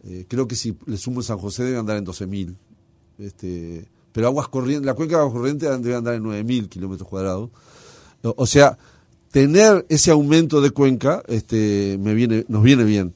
Eh, 0.05 0.27
creo 0.29 0.46
que 0.46 0.55
si 0.55 0.79
le 0.87 0.96
sumo 0.96 1.22
San 1.22 1.38
José 1.38 1.64
debe 1.64 1.79
andar 1.79 1.96
en 1.96 2.07
12.000. 2.07 2.55
Este, 3.18 3.88
pero 4.12 4.29
aguas 4.29 4.46
corrientes, 4.46 4.87
la 4.87 4.94
cuenca 4.94 5.16
de 5.16 5.22
aguas 5.22 5.35
corrientes 5.35 5.83
debe 5.83 5.96
andar 5.96 6.14
en 6.14 6.22
9.000 6.22 6.68
kilómetros 6.68 7.09
cuadrados. 7.09 7.51
O 8.22 8.46
sea, 8.46 8.79
tener 9.33 9.85
ese 9.88 10.12
aumento 10.12 10.61
de 10.61 10.70
cuenca 10.70 11.22
este, 11.27 11.98
me 12.01 12.14
viene, 12.14 12.44
nos 12.48 12.62
viene 12.62 12.85
bien. 12.85 13.14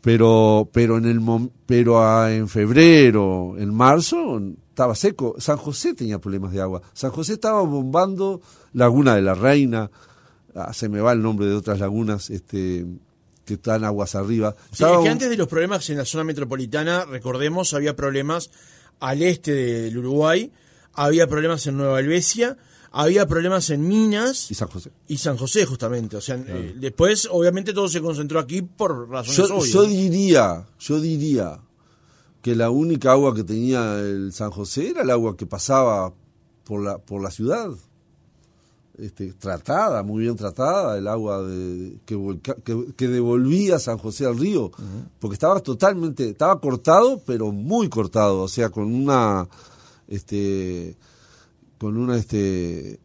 Pero, 0.00 0.68
pero, 0.72 0.98
en, 0.98 1.06
el, 1.06 1.50
pero 1.66 2.28
en 2.28 2.48
febrero, 2.48 3.54
en 3.56 3.72
marzo, 3.72 4.42
estaba 4.68 4.94
seco. 4.96 5.36
San 5.38 5.56
José 5.56 5.94
tenía 5.94 6.18
problemas 6.18 6.52
de 6.52 6.60
agua. 6.60 6.82
San 6.92 7.12
José 7.12 7.34
estaba 7.34 7.62
bombando 7.62 8.42
Laguna 8.74 9.14
de 9.14 9.22
la 9.22 9.34
Reina, 9.34 9.90
ah, 10.54 10.72
se 10.72 10.88
me 10.88 11.00
va 11.00 11.12
el 11.12 11.22
nombre 11.22 11.46
de 11.46 11.54
otras 11.54 11.80
lagunas, 11.80 12.30
este, 12.30 12.86
que 13.44 13.54
están 13.54 13.84
aguas 13.84 14.14
arriba. 14.14 14.54
Sí, 14.72 14.84
que 15.02 15.08
antes 15.08 15.28
de 15.28 15.36
los 15.36 15.48
problemas 15.48 15.88
en 15.90 15.98
la 15.98 16.04
zona 16.04 16.24
metropolitana, 16.24 17.04
recordemos, 17.04 17.74
había 17.74 17.94
problemas 17.96 18.50
al 19.00 19.22
este 19.22 19.52
del 19.52 19.98
Uruguay, 19.98 20.52
había 20.92 21.26
problemas 21.26 21.66
en 21.66 21.76
Nueva 21.76 22.00
Helvecia, 22.00 22.56
había 22.90 23.26
problemas 23.26 23.70
en 23.70 23.86
Minas 23.86 24.50
y 24.50 24.54
San 24.54 24.68
José. 24.68 24.92
Y 25.08 25.18
San 25.18 25.36
José, 25.36 25.66
justamente. 25.66 26.16
O 26.16 26.20
sea, 26.20 26.36
eh, 26.36 26.74
después, 26.76 27.28
obviamente, 27.30 27.72
todo 27.72 27.88
se 27.88 28.00
concentró 28.00 28.38
aquí 28.38 28.62
por 28.62 29.10
razones 29.10 29.36
yo, 29.36 29.56
obvias. 29.56 29.72
Yo 29.72 29.84
diría, 29.84 30.66
yo 30.78 31.00
diría 31.00 31.60
que 32.40 32.54
la 32.54 32.70
única 32.70 33.12
agua 33.12 33.34
que 33.34 33.42
tenía 33.42 33.98
el 33.98 34.32
San 34.32 34.50
José 34.50 34.90
era 34.90 35.02
el 35.02 35.10
agua 35.10 35.36
que 35.36 35.46
pasaba 35.46 36.12
por 36.62 36.84
la, 36.84 36.98
por 36.98 37.20
la 37.20 37.30
ciudad. 37.30 37.70
Este, 38.96 39.32
tratada, 39.32 40.04
muy 40.04 40.22
bien 40.22 40.36
tratada, 40.36 40.96
el 40.96 41.08
agua 41.08 41.42
de, 41.42 41.98
que, 42.06 43.08
devolvía 43.08 43.80
San 43.80 43.98
José 43.98 44.24
al 44.24 44.38
río, 44.38 44.70
porque 45.18 45.34
estaba 45.34 45.58
totalmente, 45.58 46.28
estaba 46.28 46.60
cortado, 46.60 47.20
pero 47.26 47.50
muy 47.50 47.88
cortado, 47.88 48.42
o 48.42 48.48
sea, 48.48 48.70
con 48.70 48.94
una, 48.94 49.48
este, 50.06 50.96
con 51.76 51.96
una, 51.96 52.16
este, 52.16 53.00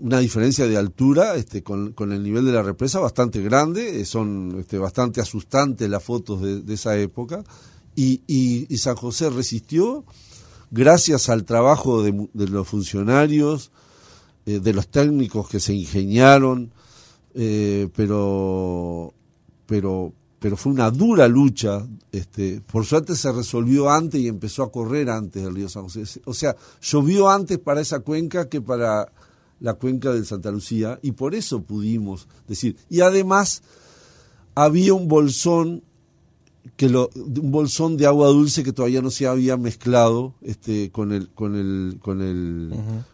una 0.00 0.18
diferencia 0.18 0.66
de 0.66 0.76
altura 0.76 1.36
este, 1.36 1.62
con, 1.62 1.94
el 1.96 2.22
nivel 2.24 2.44
de 2.44 2.52
la 2.52 2.64
represa 2.64 2.98
bastante 2.98 3.40
grande, 3.40 4.00
eh, 4.00 4.06
son 4.06 4.56
este, 4.58 4.76
bastante 4.76 5.20
asustantes 5.20 5.88
las 5.88 6.02
fotos 6.02 6.42
de, 6.42 6.74
esa 6.74 6.98
época, 6.98 7.44
y, 7.94 8.22
y, 8.26 8.76
San 8.78 8.96
José 8.96 9.30
resistió 9.30 10.04
gracias 10.72 11.28
al 11.28 11.44
trabajo 11.44 12.02
de, 12.02 12.28
de 12.32 12.48
los 12.48 12.66
funcionarios, 12.66 13.70
eh, 14.48 14.60
de 14.60 14.72
los 14.72 14.88
técnicos 14.88 15.46
que 15.46 15.60
se 15.60 15.74
ingeniaron, 15.74 16.72
eh, 17.34 17.86
pero, 17.94 19.12
pero, 19.66 20.14
pero 20.38 20.56
fue 20.56 20.72
una 20.72 20.90
dura 20.90 21.28
lucha. 21.28 21.86
Este, 22.10 22.62
por 22.62 22.86
suerte 22.86 23.14
se 23.14 23.30
resolvió 23.30 23.90
antes 23.90 24.18
y 24.18 24.26
empezó 24.26 24.62
a 24.62 24.72
correr 24.72 25.10
antes 25.10 25.42
del 25.42 25.54
río 25.54 25.68
San 25.68 25.82
José. 25.82 26.22
O 26.24 26.32
sea, 26.32 26.56
llovió 26.80 27.28
antes 27.28 27.58
para 27.58 27.82
esa 27.82 28.00
cuenca 28.00 28.48
que 28.48 28.62
para 28.62 29.12
la 29.60 29.74
cuenca 29.74 30.14
del 30.14 30.24
Santa 30.24 30.50
Lucía 30.50 30.98
y 31.02 31.12
por 31.12 31.34
eso 31.34 31.60
pudimos 31.62 32.26
decir. 32.46 32.78
Y 32.88 33.02
además 33.02 33.62
había 34.54 34.94
un 34.94 35.08
bolsón 35.08 35.82
que 36.76 36.88
lo, 36.88 37.10
un 37.14 37.50
bolsón 37.50 37.96
de 37.96 38.06
agua 38.06 38.28
dulce 38.28 38.62
que 38.62 38.72
todavía 38.72 39.02
no 39.02 39.10
se 39.10 39.26
había 39.26 39.56
mezclado 39.56 40.34
este, 40.42 40.90
con 40.90 41.12
el, 41.12 41.28
con 41.30 41.56
el, 41.56 41.98
con 42.00 42.22
el, 42.22 42.72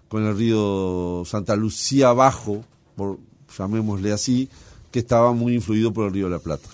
con 0.09 0.27
el 0.27 0.37
río 0.37 1.23
Santa 1.25 1.57
Lucía 1.57 2.13
Bajo, 2.13 2.65
por, 2.97 3.19
llamémosle 3.57 4.13
así, 4.13 4.49
que 4.91 5.01
estaba 5.01 5.33
muy 5.33 5.55
influido 5.55 5.93
por 5.93 6.07
el 6.07 6.13
río 6.13 6.27
de 6.27 6.33
la 6.33 6.39
Plata. 6.39 6.69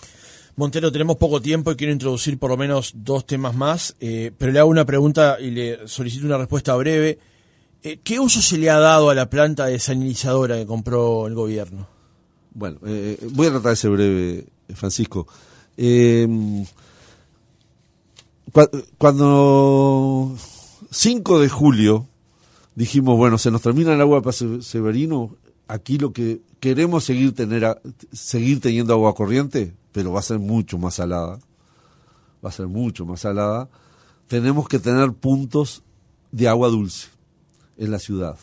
Montero, 0.57 0.93
tenemos 0.93 1.17
poco 1.17 1.41
tiempo 1.41 1.71
y 1.71 1.77
quiero 1.77 1.93
introducir 1.93 2.39
por 2.39 2.51
lo 2.51 2.57
menos 2.57 2.93
dos 2.95 3.27
temas 3.27 3.55
más, 3.55 3.97
eh, 4.01 4.31
pero 4.37 4.53
le 4.53 4.59
hago 4.59 4.69
una 4.69 4.85
pregunta 4.85 5.39
y 5.41 5.51
le 5.51 5.89
solicito 5.89 6.27
una 6.27 6.37
respuesta 6.37 6.75
breve. 6.77 7.19
Eh, 7.83 8.01
¿Qué 8.05 8.21
uso 8.21 8.43
se 8.43 8.59
le 8.59 8.69
ha 8.69 8.79
dado 8.79 9.09
a 9.09 9.15
la 9.15 9.31
planta 9.31 9.67
desalinizadora 9.67 10.59
que 10.59 10.67
compró 10.67 11.27
el 11.27 11.35
gobierno? 11.35 11.89
Bueno, 12.53 12.79
eh, 12.85 13.19
voy 13.33 13.47
a 13.47 13.51
tratar 13.51 13.71
de 13.71 13.77
ser 13.77 13.91
breve, 13.91 14.47
Francisco. 14.75 15.27
Eh, 15.83 16.29
cuando 18.99 20.37
5 20.91 21.39
de 21.41 21.49
julio 21.49 22.07
dijimos, 22.75 23.17
bueno, 23.17 23.39
se 23.39 23.51
nos 23.51 23.63
termina 23.63 23.95
el 23.95 24.01
agua 24.03 24.21
de 24.21 24.63
Severino, 24.63 25.37
aquí 25.69 25.97
lo 25.97 26.13
que 26.13 26.43
queremos 26.61 27.05
seguir 27.05 27.35
tener 27.35 27.81
seguir 28.13 28.61
teniendo 28.61 28.93
agua 28.93 29.15
corriente, 29.15 29.73
pero 29.93 30.13
va 30.13 30.21
a 30.21 30.23
ser 30.23 30.39
mucho 30.39 30.77
más 30.77 30.97
salada. 30.97 31.41
Va 32.45 32.51
a 32.51 32.53
ser 32.53 32.67
mucho 32.67 33.07
más 33.07 33.21
salada. 33.21 33.71
Tenemos 34.27 34.69
que 34.69 34.81
tener 34.81 35.15
puntos 35.15 35.83
de 36.31 36.47
agua 36.47 36.69
dulce 36.69 37.09
en 37.79 37.91
la 37.91 37.99
ciudad. 37.99 38.37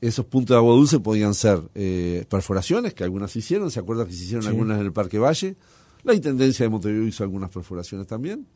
esos 0.00 0.26
puntos 0.26 0.54
de 0.54 0.58
agua 0.58 0.74
dulce 0.74 0.98
podían 0.98 1.34
ser 1.34 1.62
eh, 1.76 2.26
perforaciones, 2.28 2.94
que 2.94 3.04
algunas 3.04 3.30
se 3.30 3.38
hicieron, 3.38 3.70
¿se 3.70 3.78
acuerdan 3.78 4.08
que 4.08 4.12
se 4.12 4.24
hicieron 4.24 4.48
algunas 4.48 4.80
en 4.80 4.86
el 4.86 4.92
Parque 4.92 5.20
Valle? 5.20 5.56
La 6.04 6.14
Intendencia 6.14 6.64
de 6.64 6.70
Montevideo 6.70 7.06
hizo 7.06 7.22
algunas 7.22 7.50
perforaciones 7.50 8.06
también. 8.06 8.46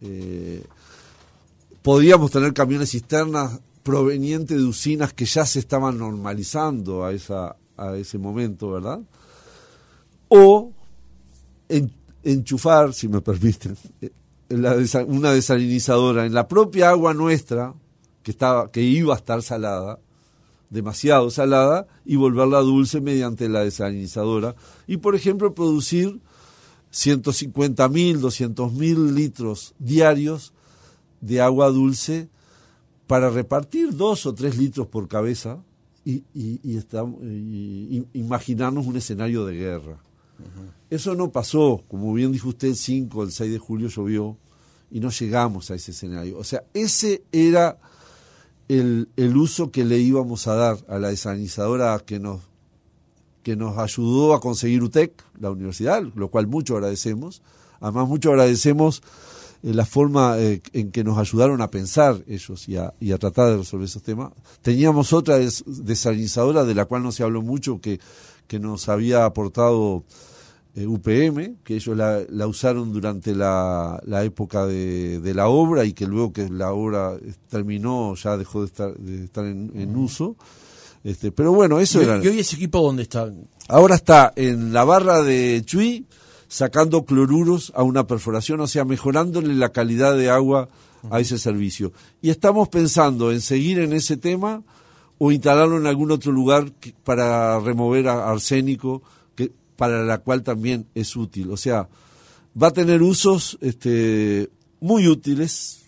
Eh, 0.00 0.62
podríamos 1.82 2.30
tener 2.30 2.52
camiones 2.52 2.90
cisternas 2.90 3.60
provenientes 3.82 4.56
de 4.56 4.64
usinas 4.64 5.12
que 5.12 5.24
ya 5.24 5.46
se 5.46 5.60
estaban 5.60 5.96
normalizando 5.96 7.04
a, 7.04 7.12
esa, 7.12 7.56
a 7.76 7.96
ese 7.96 8.18
momento, 8.18 8.72
¿verdad? 8.72 9.00
O 10.28 10.72
enchufar, 12.24 12.92
si 12.92 13.08
me 13.08 13.20
permiten, 13.20 13.76
eh, 14.00 14.10
una 15.06 15.32
desalinizadora 15.32 16.26
en 16.26 16.34
la 16.34 16.46
propia 16.48 16.90
agua 16.90 17.14
nuestra, 17.14 17.74
que, 18.22 18.32
estaba, 18.32 18.70
que 18.70 18.82
iba 18.82 19.14
a 19.14 19.18
estar 19.18 19.42
salada, 19.42 20.00
demasiado 20.68 21.30
salada, 21.30 21.86
y 22.04 22.16
volverla 22.16 22.58
dulce 22.60 23.00
mediante 23.00 23.48
la 23.48 23.60
desalinizadora. 23.60 24.56
Y, 24.86 24.96
por 24.98 25.14
ejemplo, 25.14 25.54
producir 25.54 26.20
150 26.96 27.90
mil, 27.90 28.22
200 28.22 28.72
mil 28.72 29.14
litros 29.14 29.74
diarios 29.78 30.54
de 31.20 31.42
agua 31.42 31.68
dulce 31.68 32.30
para 33.06 33.28
repartir 33.28 33.94
dos 33.94 34.24
o 34.24 34.34
tres 34.34 34.56
litros 34.56 34.86
por 34.86 35.06
cabeza 35.06 35.62
y, 36.06 36.24
y, 36.32 38.06
imaginarnos 38.14 38.86
un 38.86 38.96
escenario 38.96 39.44
de 39.44 39.56
guerra. 39.56 39.98
Eso 40.88 41.14
no 41.14 41.30
pasó, 41.30 41.84
como 41.86 42.14
bien 42.14 42.32
dijo 42.32 42.48
usted, 42.48 42.68
el 42.68 42.76
5, 42.76 43.24
el 43.24 43.30
6 43.30 43.52
de 43.52 43.58
julio 43.58 43.88
llovió 43.88 44.38
y 44.90 45.00
no 45.00 45.10
llegamos 45.10 45.70
a 45.70 45.74
ese 45.74 45.90
escenario. 45.90 46.38
O 46.38 46.44
sea, 46.44 46.64
ese 46.72 47.24
era 47.30 47.78
el, 48.68 49.10
el 49.16 49.36
uso 49.36 49.70
que 49.70 49.84
le 49.84 49.98
íbamos 49.98 50.46
a 50.46 50.54
dar 50.54 50.78
a 50.88 50.98
la 50.98 51.08
desalinizadora 51.08 51.98
que 52.06 52.20
nos, 52.20 52.40
que 53.46 53.54
nos 53.54 53.78
ayudó 53.78 54.34
a 54.34 54.40
conseguir 54.40 54.82
UTEC, 54.82 55.22
la 55.38 55.52
universidad, 55.52 56.02
lo 56.16 56.30
cual 56.30 56.48
mucho 56.48 56.74
agradecemos. 56.74 57.42
Además, 57.78 58.08
mucho 58.08 58.30
agradecemos 58.30 59.04
eh, 59.62 59.72
la 59.72 59.86
forma 59.86 60.36
eh, 60.36 60.60
en 60.72 60.90
que 60.90 61.04
nos 61.04 61.16
ayudaron 61.16 61.62
a 61.62 61.70
pensar 61.70 62.24
ellos 62.26 62.68
y 62.68 62.76
a, 62.76 62.92
y 62.98 63.12
a 63.12 63.18
tratar 63.18 63.52
de 63.52 63.58
resolver 63.58 63.84
esos 63.84 64.02
temas. 64.02 64.32
Teníamos 64.62 65.12
otra 65.12 65.38
des, 65.38 65.62
desalinizadora 65.64 66.64
de 66.64 66.74
la 66.74 66.86
cual 66.86 67.04
no 67.04 67.12
se 67.12 67.22
habló 67.22 67.40
mucho, 67.40 67.80
que, 67.80 68.00
que 68.48 68.58
nos 68.58 68.88
había 68.88 69.24
aportado 69.24 70.02
eh, 70.74 70.84
UPM, 70.84 71.58
que 71.62 71.76
ellos 71.76 71.96
la, 71.96 72.22
la 72.28 72.48
usaron 72.48 72.92
durante 72.92 73.32
la, 73.32 74.02
la 74.06 74.24
época 74.24 74.66
de, 74.66 75.20
de, 75.20 75.34
la 75.34 75.46
obra 75.46 75.84
y 75.84 75.92
que 75.92 76.08
luego 76.08 76.32
que 76.32 76.48
la 76.48 76.72
obra 76.72 77.16
terminó 77.48 78.16
ya 78.16 78.36
dejó 78.36 78.62
de 78.62 78.66
estar, 78.66 78.92
de 78.96 79.24
estar 79.26 79.44
en, 79.44 79.70
en 79.76 79.94
uso. 79.94 80.34
Este, 81.06 81.30
pero 81.30 81.52
bueno, 81.52 81.78
eso 81.78 82.00
¿Y, 82.00 82.04
era. 82.04 82.18
¿Y 82.18 82.26
hoy 82.26 82.40
ese 82.40 82.56
equipo 82.56 82.80
dónde 82.80 83.04
está? 83.04 83.32
Ahora 83.68 83.94
está 83.94 84.32
en 84.34 84.72
la 84.72 84.82
barra 84.82 85.22
de 85.22 85.62
Chuy, 85.64 86.04
sacando 86.48 87.04
cloruros 87.04 87.72
a 87.76 87.84
una 87.84 88.08
perforación, 88.08 88.60
o 88.60 88.66
sea, 88.66 88.84
mejorándole 88.84 89.54
la 89.54 89.68
calidad 89.68 90.16
de 90.16 90.30
agua 90.30 90.68
a 91.08 91.20
ese 91.20 91.38
servicio. 91.38 91.92
Y 92.20 92.30
estamos 92.30 92.68
pensando 92.70 93.30
en 93.30 93.40
seguir 93.40 93.78
en 93.78 93.92
ese 93.92 94.16
tema 94.16 94.64
o 95.18 95.30
instalarlo 95.30 95.78
en 95.78 95.86
algún 95.86 96.10
otro 96.10 96.32
lugar 96.32 96.72
que, 96.72 96.92
para 97.04 97.60
remover 97.60 98.08
arsénico, 98.08 99.04
que, 99.36 99.52
para 99.76 100.02
la 100.02 100.18
cual 100.18 100.42
también 100.42 100.88
es 100.96 101.14
útil. 101.14 101.52
O 101.52 101.56
sea, 101.56 101.88
va 102.60 102.66
a 102.66 102.72
tener 102.72 103.00
usos 103.00 103.58
este, 103.60 104.50
muy 104.80 105.06
útiles, 105.06 105.85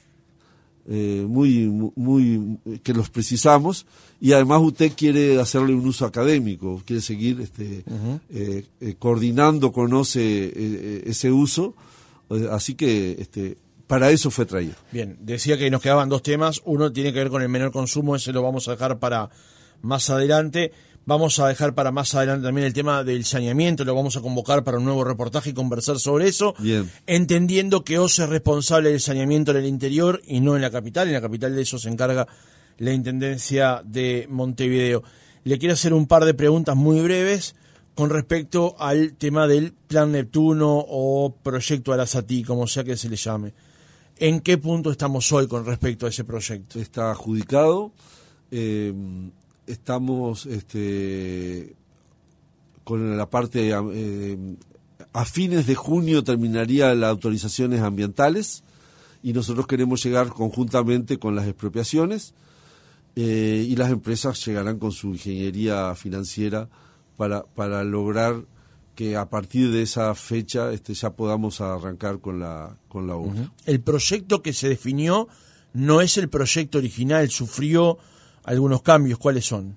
eh, 0.90 1.24
muy, 1.28 1.66
muy, 1.96 2.58
que 2.82 2.94
los 2.94 3.10
precisamos, 3.10 3.84
y 4.20 4.32
además 4.32 4.62
usted 4.62 4.92
quiere 4.96 5.38
hacerle 5.38 5.74
un 5.74 5.86
uso 5.86 6.06
académico, 6.06 6.82
quiere 6.86 7.02
seguir 7.02 7.40
este, 7.40 7.84
uh 7.86 7.92
-huh. 7.92 8.20
eh, 8.30 8.64
eh, 8.80 8.94
coordinando, 8.98 9.70
conoce 9.70 11.04
ese 11.08 11.30
uso, 11.30 11.74
así 12.50 12.74
que 12.74 13.16
este, 13.18 13.58
para 13.86 14.10
eso 14.10 14.30
fue 14.30 14.46
traído. 14.46 14.74
Bien, 14.90 15.18
decía 15.20 15.58
que 15.58 15.70
nos 15.70 15.82
quedaban 15.82 16.08
dos 16.08 16.22
temas, 16.22 16.62
uno 16.64 16.90
tiene 16.90 17.12
que 17.12 17.18
ver 17.18 17.28
con 17.28 17.42
el 17.42 17.48
menor 17.48 17.70
consumo, 17.70 18.16
ese 18.16 18.32
lo 18.32 18.42
vamos 18.42 18.66
a 18.68 18.72
dejar 18.72 18.98
para 18.98 19.28
más 19.82 20.08
adelante. 20.10 20.72
Vamos 21.08 21.38
a 21.38 21.48
dejar 21.48 21.74
para 21.74 21.90
más 21.90 22.14
adelante 22.14 22.44
también 22.44 22.66
el 22.66 22.74
tema 22.74 23.02
del 23.02 23.24
saneamiento, 23.24 23.82
lo 23.82 23.94
vamos 23.94 24.18
a 24.18 24.20
convocar 24.20 24.62
para 24.62 24.76
un 24.76 24.84
nuevo 24.84 25.04
reportaje 25.04 25.48
y 25.48 25.52
conversar 25.54 25.98
sobre 25.98 26.28
eso, 26.28 26.54
Bien. 26.58 26.90
entendiendo 27.06 27.82
que 27.82 27.98
OSE 27.98 28.24
es 28.24 28.28
responsable 28.28 28.90
del 28.90 29.00
saneamiento 29.00 29.52
en 29.52 29.56
el 29.56 29.64
interior 29.64 30.20
y 30.26 30.40
no 30.40 30.54
en 30.54 30.60
la 30.60 30.70
capital, 30.70 31.08
en 31.08 31.14
la 31.14 31.22
capital 31.22 31.56
de 31.56 31.62
eso 31.62 31.78
se 31.78 31.88
encarga 31.88 32.28
la 32.76 32.92
Intendencia 32.92 33.80
de 33.86 34.26
Montevideo. 34.28 35.02
Le 35.44 35.58
quiero 35.58 35.72
hacer 35.72 35.94
un 35.94 36.06
par 36.06 36.26
de 36.26 36.34
preguntas 36.34 36.76
muy 36.76 37.00
breves 37.00 37.56
con 37.94 38.10
respecto 38.10 38.76
al 38.78 39.14
tema 39.14 39.46
del 39.46 39.72
Plan 39.72 40.12
Neptuno 40.12 40.76
o 40.76 41.34
Proyecto 41.42 41.94
Arasatí, 41.94 42.42
como 42.42 42.66
sea 42.66 42.84
que 42.84 42.98
se 42.98 43.08
le 43.08 43.16
llame. 43.16 43.54
¿En 44.18 44.40
qué 44.40 44.58
punto 44.58 44.90
estamos 44.90 45.32
hoy 45.32 45.48
con 45.48 45.64
respecto 45.64 46.04
a 46.04 46.10
ese 46.10 46.24
proyecto? 46.24 46.78
Está 46.78 47.10
adjudicado. 47.10 47.92
Eh, 48.50 48.92
estamos 49.68 50.46
este, 50.46 51.74
con 52.84 53.16
la 53.16 53.28
parte 53.28 53.70
eh, 53.70 54.38
a 55.12 55.24
fines 55.24 55.66
de 55.66 55.74
junio 55.74 56.24
terminaría 56.24 56.94
las 56.94 57.10
autorizaciones 57.10 57.80
ambientales 57.80 58.62
y 59.22 59.32
nosotros 59.32 59.66
queremos 59.66 60.02
llegar 60.02 60.28
conjuntamente 60.28 61.18
con 61.18 61.34
las 61.34 61.46
expropiaciones 61.46 62.34
eh, 63.16 63.66
y 63.68 63.76
las 63.76 63.90
empresas 63.90 64.44
llegarán 64.44 64.78
con 64.78 64.92
su 64.92 65.08
ingeniería 65.08 65.94
financiera 65.94 66.68
para, 67.16 67.42
para 67.42 67.82
lograr 67.84 68.44
que 68.94 69.16
a 69.16 69.28
partir 69.28 69.70
de 69.70 69.82
esa 69.82 70.14
fecha 70.14 70.72
este, 70.72 70.94
ya 70.94 71.10
podamos 71.10 71.60
arrancar 71.60 72.20
con 72.20 72.40
la, 72.40 72.76
con 72.88 73.06
la 73.06 73.16
obra. 73.16 73.52
El 73.64 73.80
proyecto 73.80 74.42
que 74.42 74.52
se 74.52 74.68
definió 74.68 75.28
no 75.72 76.00
es 76.00 76.16
el 76.16 76.28
proyecto 76.28 76.78
original, 76.78 77.28
sufrió 77.30 77.98
algunos 78.48 78.82
cambios. 78.82 79.18
¿Cuáles 79.18 79.44
son? 79.44 79.76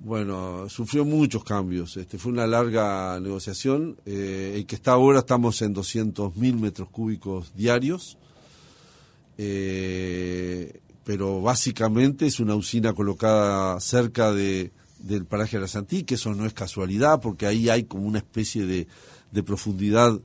Bueno, 0.00 0.68
sufrió 0.68 1.04
muchos 1.04 1.42
cambios. 1.42 1.96
Este, 1.96 2.18
fue 2.18 2.32
una 2.32 2.46
larga 2.46 3.18
negociación. 3.20 3.96
Eh, 4.06 4.52
el 4.54 4.66
que 4.66 4.76
está 4.76 4.92
ahora 4.92 5.20
estamos 5.20 5.60
en 5.62 5.72
200 5.72 6.36
mil 6.36 6.56
metros 6.56 6.88
cúbicos 6.88 7.52
diarios. 7.56 8.16
Eh, 9.36 10.80
pero 11.04 11.40
básicamente 11.40 12.26
es 12.26 12.38
una 12.38 12.54
usina 12.54 12.92
colocada 12.92 13.80
cerca 13.80 14.32
de, 14.32 14.70
del 14.98 15.24
paraje 15.24 15.56
de 15.56 15.62
la 15.62 15.68
Santí, 15.68 16.04
que 16.04 16.14
eso 16.14 16.34
no 16.34 16.46
es 16.46 16.54
casualidad, 16.54 17.20
porque 17.20 17.46
ahí 17.46 17.68
hay 17.68 17.84
como 17.84 18.06
una 18.06 18.18
especie 18.18 18.66
de, 18.66 18.86
de 19.32 19.42
profundidad 19.42 20.20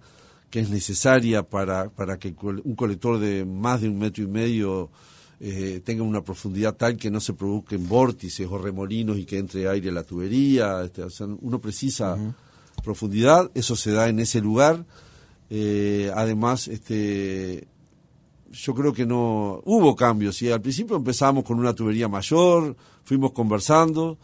que 0.51 0.59
es 0.59 0.69
necesaria 0.69 1.41
para, 1.41 1.89
para 1.89 2.19
que 2.19 2.35
un 2.63 2.75
colector 2.75 3.17
de 3.17 3.43
más 3.43 3.81
de 3.81 3.89
un 3.89 3.97
metro 3.97 4.23
y 4.23 4.27
medio 4.27 4.91
eh, 5.45 5.81
tenga 5.83 6.03
una 6.03 6.23
profundidad 6.23 6.77
tal 6.77 6.95
que 6.95 7.11
no 7.11 7.19
se 7.19 7.33
produzcan 7.33 7.85
vórtices 7.85 8.47
o 8.49 8.57
remolinos 8.57 9.17
y 9.17 9.25
que 9.25 9.37
entre 9.37 9.67
aire 9.67 9.89
a 9.89 9.91
la 9.91 10.03
tubería. 10.03 10.81
Este, 10.83 11.03
o 11.03 11.09
sea, 11.09 11.27
uno 11.27 11.59
precisa 11.59 12.15
uh 12.15 12.17
-huh. 12.17 12.33
profundidad, 12.81 13.51
eso 13.53 13.75
se 13.75 13.91
da 13.91 14.07
en 14.07 14.19
ese 14.19 14.39
lugar. 14.39 14.85
Eh, 15.49 16.09
además, 16.15 16.69
este, 16.69 17.67
yo 18.53 18.73
creo 18.73 18.93
que 18.93 19.05
no 19.05 19.61
hubo 19.65 19.97
cambios. 19.97 20.41
Y 20.41 20.49
al 20.49 20.61
principio 20.61 20.95
empezamos 20.95 21.43
con 21.43 21.59
una 21.59 21.73
tubería 21.73 22.07
mayor, 22.07 22.77
fuimos 23.03 23.33
conversando. 23.33 24.17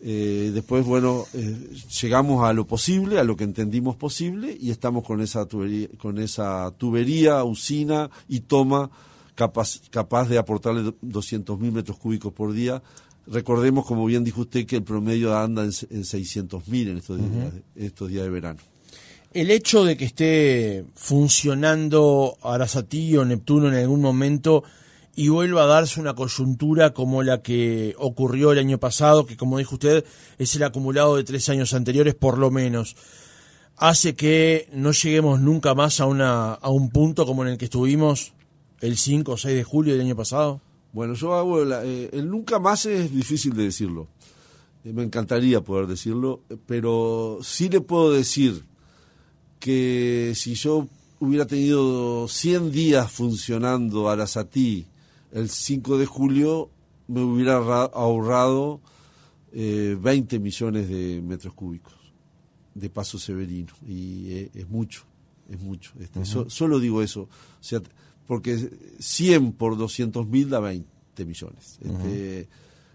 Eh, 0.00 0.52
después, 0.54 0.86
bueno, 0.86 1.26
eh, 1.34 1.70
llegamos 2.00 2.44
a 2.44 2.54
lo 2.54 2.66
posible, 2.66 3.18
a 3.18 3.24
lo 3.24 3.36
que 3.36 3.44
entendimos 3.44 3.96
posible, 3.96 4.56
y 4.58 4.70
estamos 4.70 5.04
con 5.04 5.20
esa 5.20 5.44
tubería, 5.44 5.88
con 5.98 6.18
esa 6.18 6.70
tubería 6.78 7.44
usina 7.44 8.08
y 8.26 8.40
toma 8.40 8.90
capaz, 9.36 9.80
capaz 9.90 10.28
de 10.28 10.38
aportarle 10.38 10.92
200 11.00 11.60
mil 11.60 11.70
metros 11.70 11.96
cúbicos 11.98 12.32
por 12.32 12.52
día. 12.52 12.82
Recordemos, 13.28 13.86
como 13.86 14.04
bien 14.06 14.24
dijo 14.24 14.40
usted, 14.40 14.66
que 14.66 14.76
el 14.76 14.82
promedio 14.82 15.36
anda 15.36 15.62
en, 15.62 15.70
en 15.90 16.04
600 16.04 16.66
mil 16.66 16.88
en 16.88 16.96
estos, 16.96 17.20
uh 17.20 17.22
-huh. 17.22 17.30
días, 17.30 17.52
estos 17.76 18.08
días 18.08 18.24
de 18.24 18.30
verano. 18.30 18.58
El 19.32 19.50
hecho 19.50 19.84
de 19.84 19.96
que 19.96 20.06
esté 20.06 20.84
funcionando 20.94 22.38
Arasatí 22.42 23.16
o 23.16 23.24
Neptuno 23.24 23.68
en 23.68 23.74
algún 23.74 24.00
momento 24.00 24.64
y 25.14 25.28
vuelva 25.28 25.64
a 25.64 25.66
darse 25.66 26.00
una 26.00 26.14
coyuntura 26.14 26.94
como 26.94 27.22
la 27.22 27.42
que 27.42 27.94
ocurrió 27.98 28.52
el 28.52 28.58
año 28.58 28.78
pasado, 28.78 29.26
que 29.26 29.36
como 29.36 29.58
dijo 29.58 29.74
usted 29.74 30.04
es 30.38 30.54
el 30.56 30.62
acumulado 30.62 31.16
de 31.16 31.24
tres 31.24 31.48
años 31.48 31.74
anteriores 31.74 32.14
por 32.14 32.38
lo 32.38 32.50
menos, 32.50 32.96
hace 33.76 34.14
que 34.14 34.68
no 34.72 34.92
lleguemos 34.92 35.40
nunca 35.40 35.74
más 35.74 36.00
a, 36.00 36.06
una, 36.06 36.54
a 36.54 36.70
un 36.70 36.90
punto 36.90 37.26
como 37.26 37.42
en 37.42 37.50
el 37.50 37.58
que 37.58 37.66
estuvimos 37.66 38.32
el 38.80 38.96
5 38.96 39.32
o 39.32 39.36
6 39.36 39.56
de 39.56 39.64
julio 39.64 39.92
del 39.94 40.02
año 40.02 40.16
pasado? 40.16 40.60
Bueno, 40.92 41.14
yo 41.14 41.34
hago 41.34 41.62
eh, 41.62 42.10
el 42.12 42.30
nunca 42.30 42.58
más 42.58 42.86
es 42.86 43.12
difícil 43.12 43.54
de 43.54 43.64
decirlo. 43.64 44.08
Eh, 44.84 44.92
me 44.92 45.02
encantaría 45.02 45.60
poder 45.62 45.86
decirlo, 45.86 46.42
pero 46.66 47.38
sí 47.42 47.68
le 47.68 47.80
puedo 47.80 48.12
decir 48.12 48.64
que 49.58 50.32
si 50.34 50.54
yo 50.54 50.88
hubiera 51.18 51.46
tenido 51.46 52.28
100 52.28 52.70
días 52.70 53.10
funcionando 53.10 54.08
Arasatí 54.08 54.86
el 55.32 55.50
5 55.50 55.98
de 55.98 56.06
julio, 56.06 56.70
me 57.08 57.20
hubiera 57.22 57.56
ahorrado 57.56 58.80
eh, 59.52 59.96
20 60.00 60.38
millones 60.38 60.88
de 60.88 61.20
metros 61.22 61.54
cúbicos 61.54 61.94
de 62.74 62.90
paso 62.90 63.18
severino. 63.18 63.72
Y 63.86 64.30
eh, 64.30 64.50
es 64.54 64.68
mucho, 64.68 65.04
es 65.50 65.60
mucho. 65.60 65.92
Este, 65.98 66.20
uh 66.20 66.22
-huh. 66.22 66.26
so, 66.26 66.50
solo 66.50 66.78
digo 66.78 67.02
eso. 67.02 67.22
O 67.22 67.28
sea, 67.60 67.80
porque 68.26 68.70
100 68.98 69.52
por 69.52 69.76
200 69.76 70.26
mil 70.26 70.48
da 70.50 70.60
20 70.60 71.24
millones. 71.24 71.78
Este, 71.80 71.88
uh 71.88 71.92
-huh. 71.92 72.46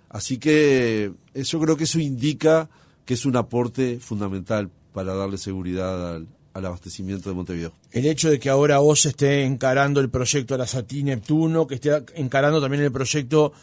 Así 0.10 0.38
que 0.38 1.14
yo 1.34 1.60
creo 1.60 1.78
que 1.78 1.86
eso 1.86 2.00
indica 2.00 2.70
que 3.06 3.14
es 3.14 3.26
un 3.26 3.38
aporte 3.38 4.00
fundamental 4.00 4.70
para 4.94 5.14
darle 5.14 5.38
seguridad 5.38 6.16
al, 6.16 6.28
al 6.54 6.66
abastecimiento 6.66 7.30
de 7.30 7.36
Montevideo. 7.36 7.74
El 7.92 8.06
hecho 8.06 8.30
de 8.30 8.40
que 8.40 8.50
ahora 8.50 8.80
vos 8.80 9.06
esté 9.06 9.44
encarando 9.46 10.02
el 10.02 10.10
proyecto 10.10 10.54
Arasatí 10.54 11.04
Neptuno, 11.04 11.66
que 11.66 11.76
esté 11.76 12.04
encarando 12.16 12.62
también 12.62 12.84
el 12.84 12.92
proyecto 12.92 13.54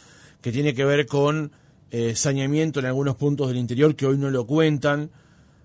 que 0.40 0.52
tiene 0.52 0.74
que 0.74 0.84
ver 0.84 1.06
con 1.06 1.52
eh, 1.90 2.14
saneamiento 2.14 2.80
en 2.80 2.86
algunos 2.86 3.16
puntos 3.16 3.48
del 3.48 3.56
interior 3.56 3.94
que 3.94 4.06
hoy 4.06 4.18
no 4.18 4.30
lo 4.30 4.46
cuentan, 4.46 5.10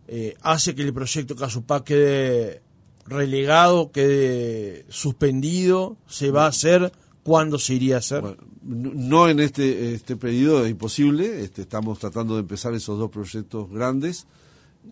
eh, 0.08 0.36
hace 0.42 0.76
que 0.76 0.82
el 0.82 0.94
proyecto 0.94 1.36
Casupá 1.36 1.84
quede 1.84 2.62
relegado, 3.06 3.92
quede 3.92 4.86
suspendido, 4.90 5.98
se 6.08 6.32
va 6.32 6.46
a 6.46 6.50
hacer, 6.50 6.92
¿cuándo 7.24 7.60
se 7.60 7.76
iría 7.76 7.96
a 7.96 8.00
hacer? 8.00 8.38
No 8.62 9.28
en 9.28 9.40
este, 9.40 9.94
este 9.94 10.16
pedido, 10.16 10.64
es 10.64 10.72
imposible, 10.72 11.44
este, 11.44 11.64
estamos 11.64 12.00
tratando 12.00 12.36
de 12.36 12.42
empezar 12.42 12.74
esos 12.74 12.98
dos 12.98 13.12
proyectos 13.12 13.70
grandes 13.70 14.26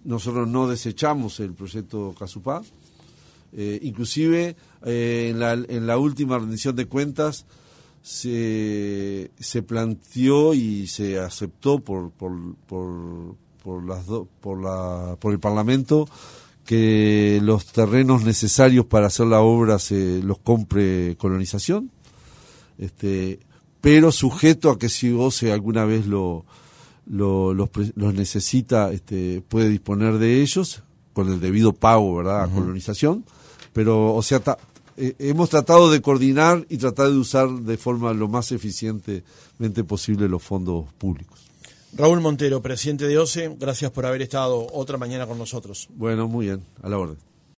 nosotros 0.03 0.47
no 0.47 0.67
desechamos 0.67 1.39
el 1.39 1.53
proyecto 1.53 2.15
Casupá. 2.17 2.61
Eh, 3.53 3.79
inclusive 3.83 4.55
eh, 4.85 5.27
en, 5.29 5.39
la, 5.39 5.53
en 5.53 5.85
la 5.85 5.97
última 5.97 6.39
rendición 6.39 6.75
de 6.75 6.85
cuentas 6.85 7.45
se, 8.01 9.29
se 9.37 9.61
planteó 9.61 10.53
y 10.53 10.87
se 10.87 11.19
aceptó 11.19 11.79
por, 11.79 12.11
por, 12.11 12.55
por, 12.67 13.35
por, 13.61 13.85
las 13.85 14.05
por, 14.39 14.63
la, 14.63 15.17
por 15.19 15.33
el 15.33 15.39
Parlamento 15.39 16.07
que 16.65 17.39
los 17.41 17.65
terrenos 17.67 18.23
necesarios 18.23 18.85
para 18.85 19.07
hacer 19.07 19.27
la 19.27 19.41
obra 19.41 19.79
se 19.79 20.21
los 20.23 20.39
compre 20.39 21.15
colonización, 21.17 21.91
este, 22.77 23.39
pero 23.81 24.11
sujeto 24.11 24.69
a 24.69 24.79
que 24.79 24.89
si 24.89 25.11
Goce 25.11 25.51
alguna 25.51 25.85
vez 25.85 26.05
lo, 26.05 26.45
lo, 27.07 27.53
los, 27.53 27.69
los, 27.95 28.13
necesita, 28.13 28.91
este, 28.91 29.41
puede 29.47 29.69
disponer 29.69 30.17
de 30.17 30.41
ellos 30.41 30.83
con 31.13 31.29
el 31.29 31.39
debido 31.39 31.73
pago, 31.73 32.15
¿verdad? 32.15 32.43
A 32.43 32.47
colonización. 32.47 33.25
Pero, 33.73 34.13
o 34.13 34.21
sea, 34.21 34.41
eh, 34.97 35.15
hemos 35.19 35.49
tratado 35.49 35.91
de 35.91 36.01
coordinar 36.01 36.65
y 36.69 36.77
tratar 36.77 37.09
de 37.09 37.17
usar 37.17 37.49
de 37.49 37.77
forma 37.77 38.13
lo 38.13 38.27
más 38.27 38.51
eficientemente 38.51 39.83
posible 39.83 40.29
los 40.29 40.43
fondos 40.43 40.91
públicos. 40.93 41.50
Raúl 41.93 42.21
Montero, 42.21 42.61
presidente 42.61 43.07
de 43.07 43.17
OCE, 43.17 43.55
gracias 43.59 43.91
por 43.91 44.05
haber 44.05 44.21
estado 44.21 44.67
otra 44.71 44.97
mañana 44.97 45.27
con 45.27 45.37
nosotros. 45.37 45.89
Bueno, 45.93 46.27
muy 46.27 46.45
bien, 46.45 46.63
a 46.81 46.89
la 46.89 46.97
orden. 46.97 47.30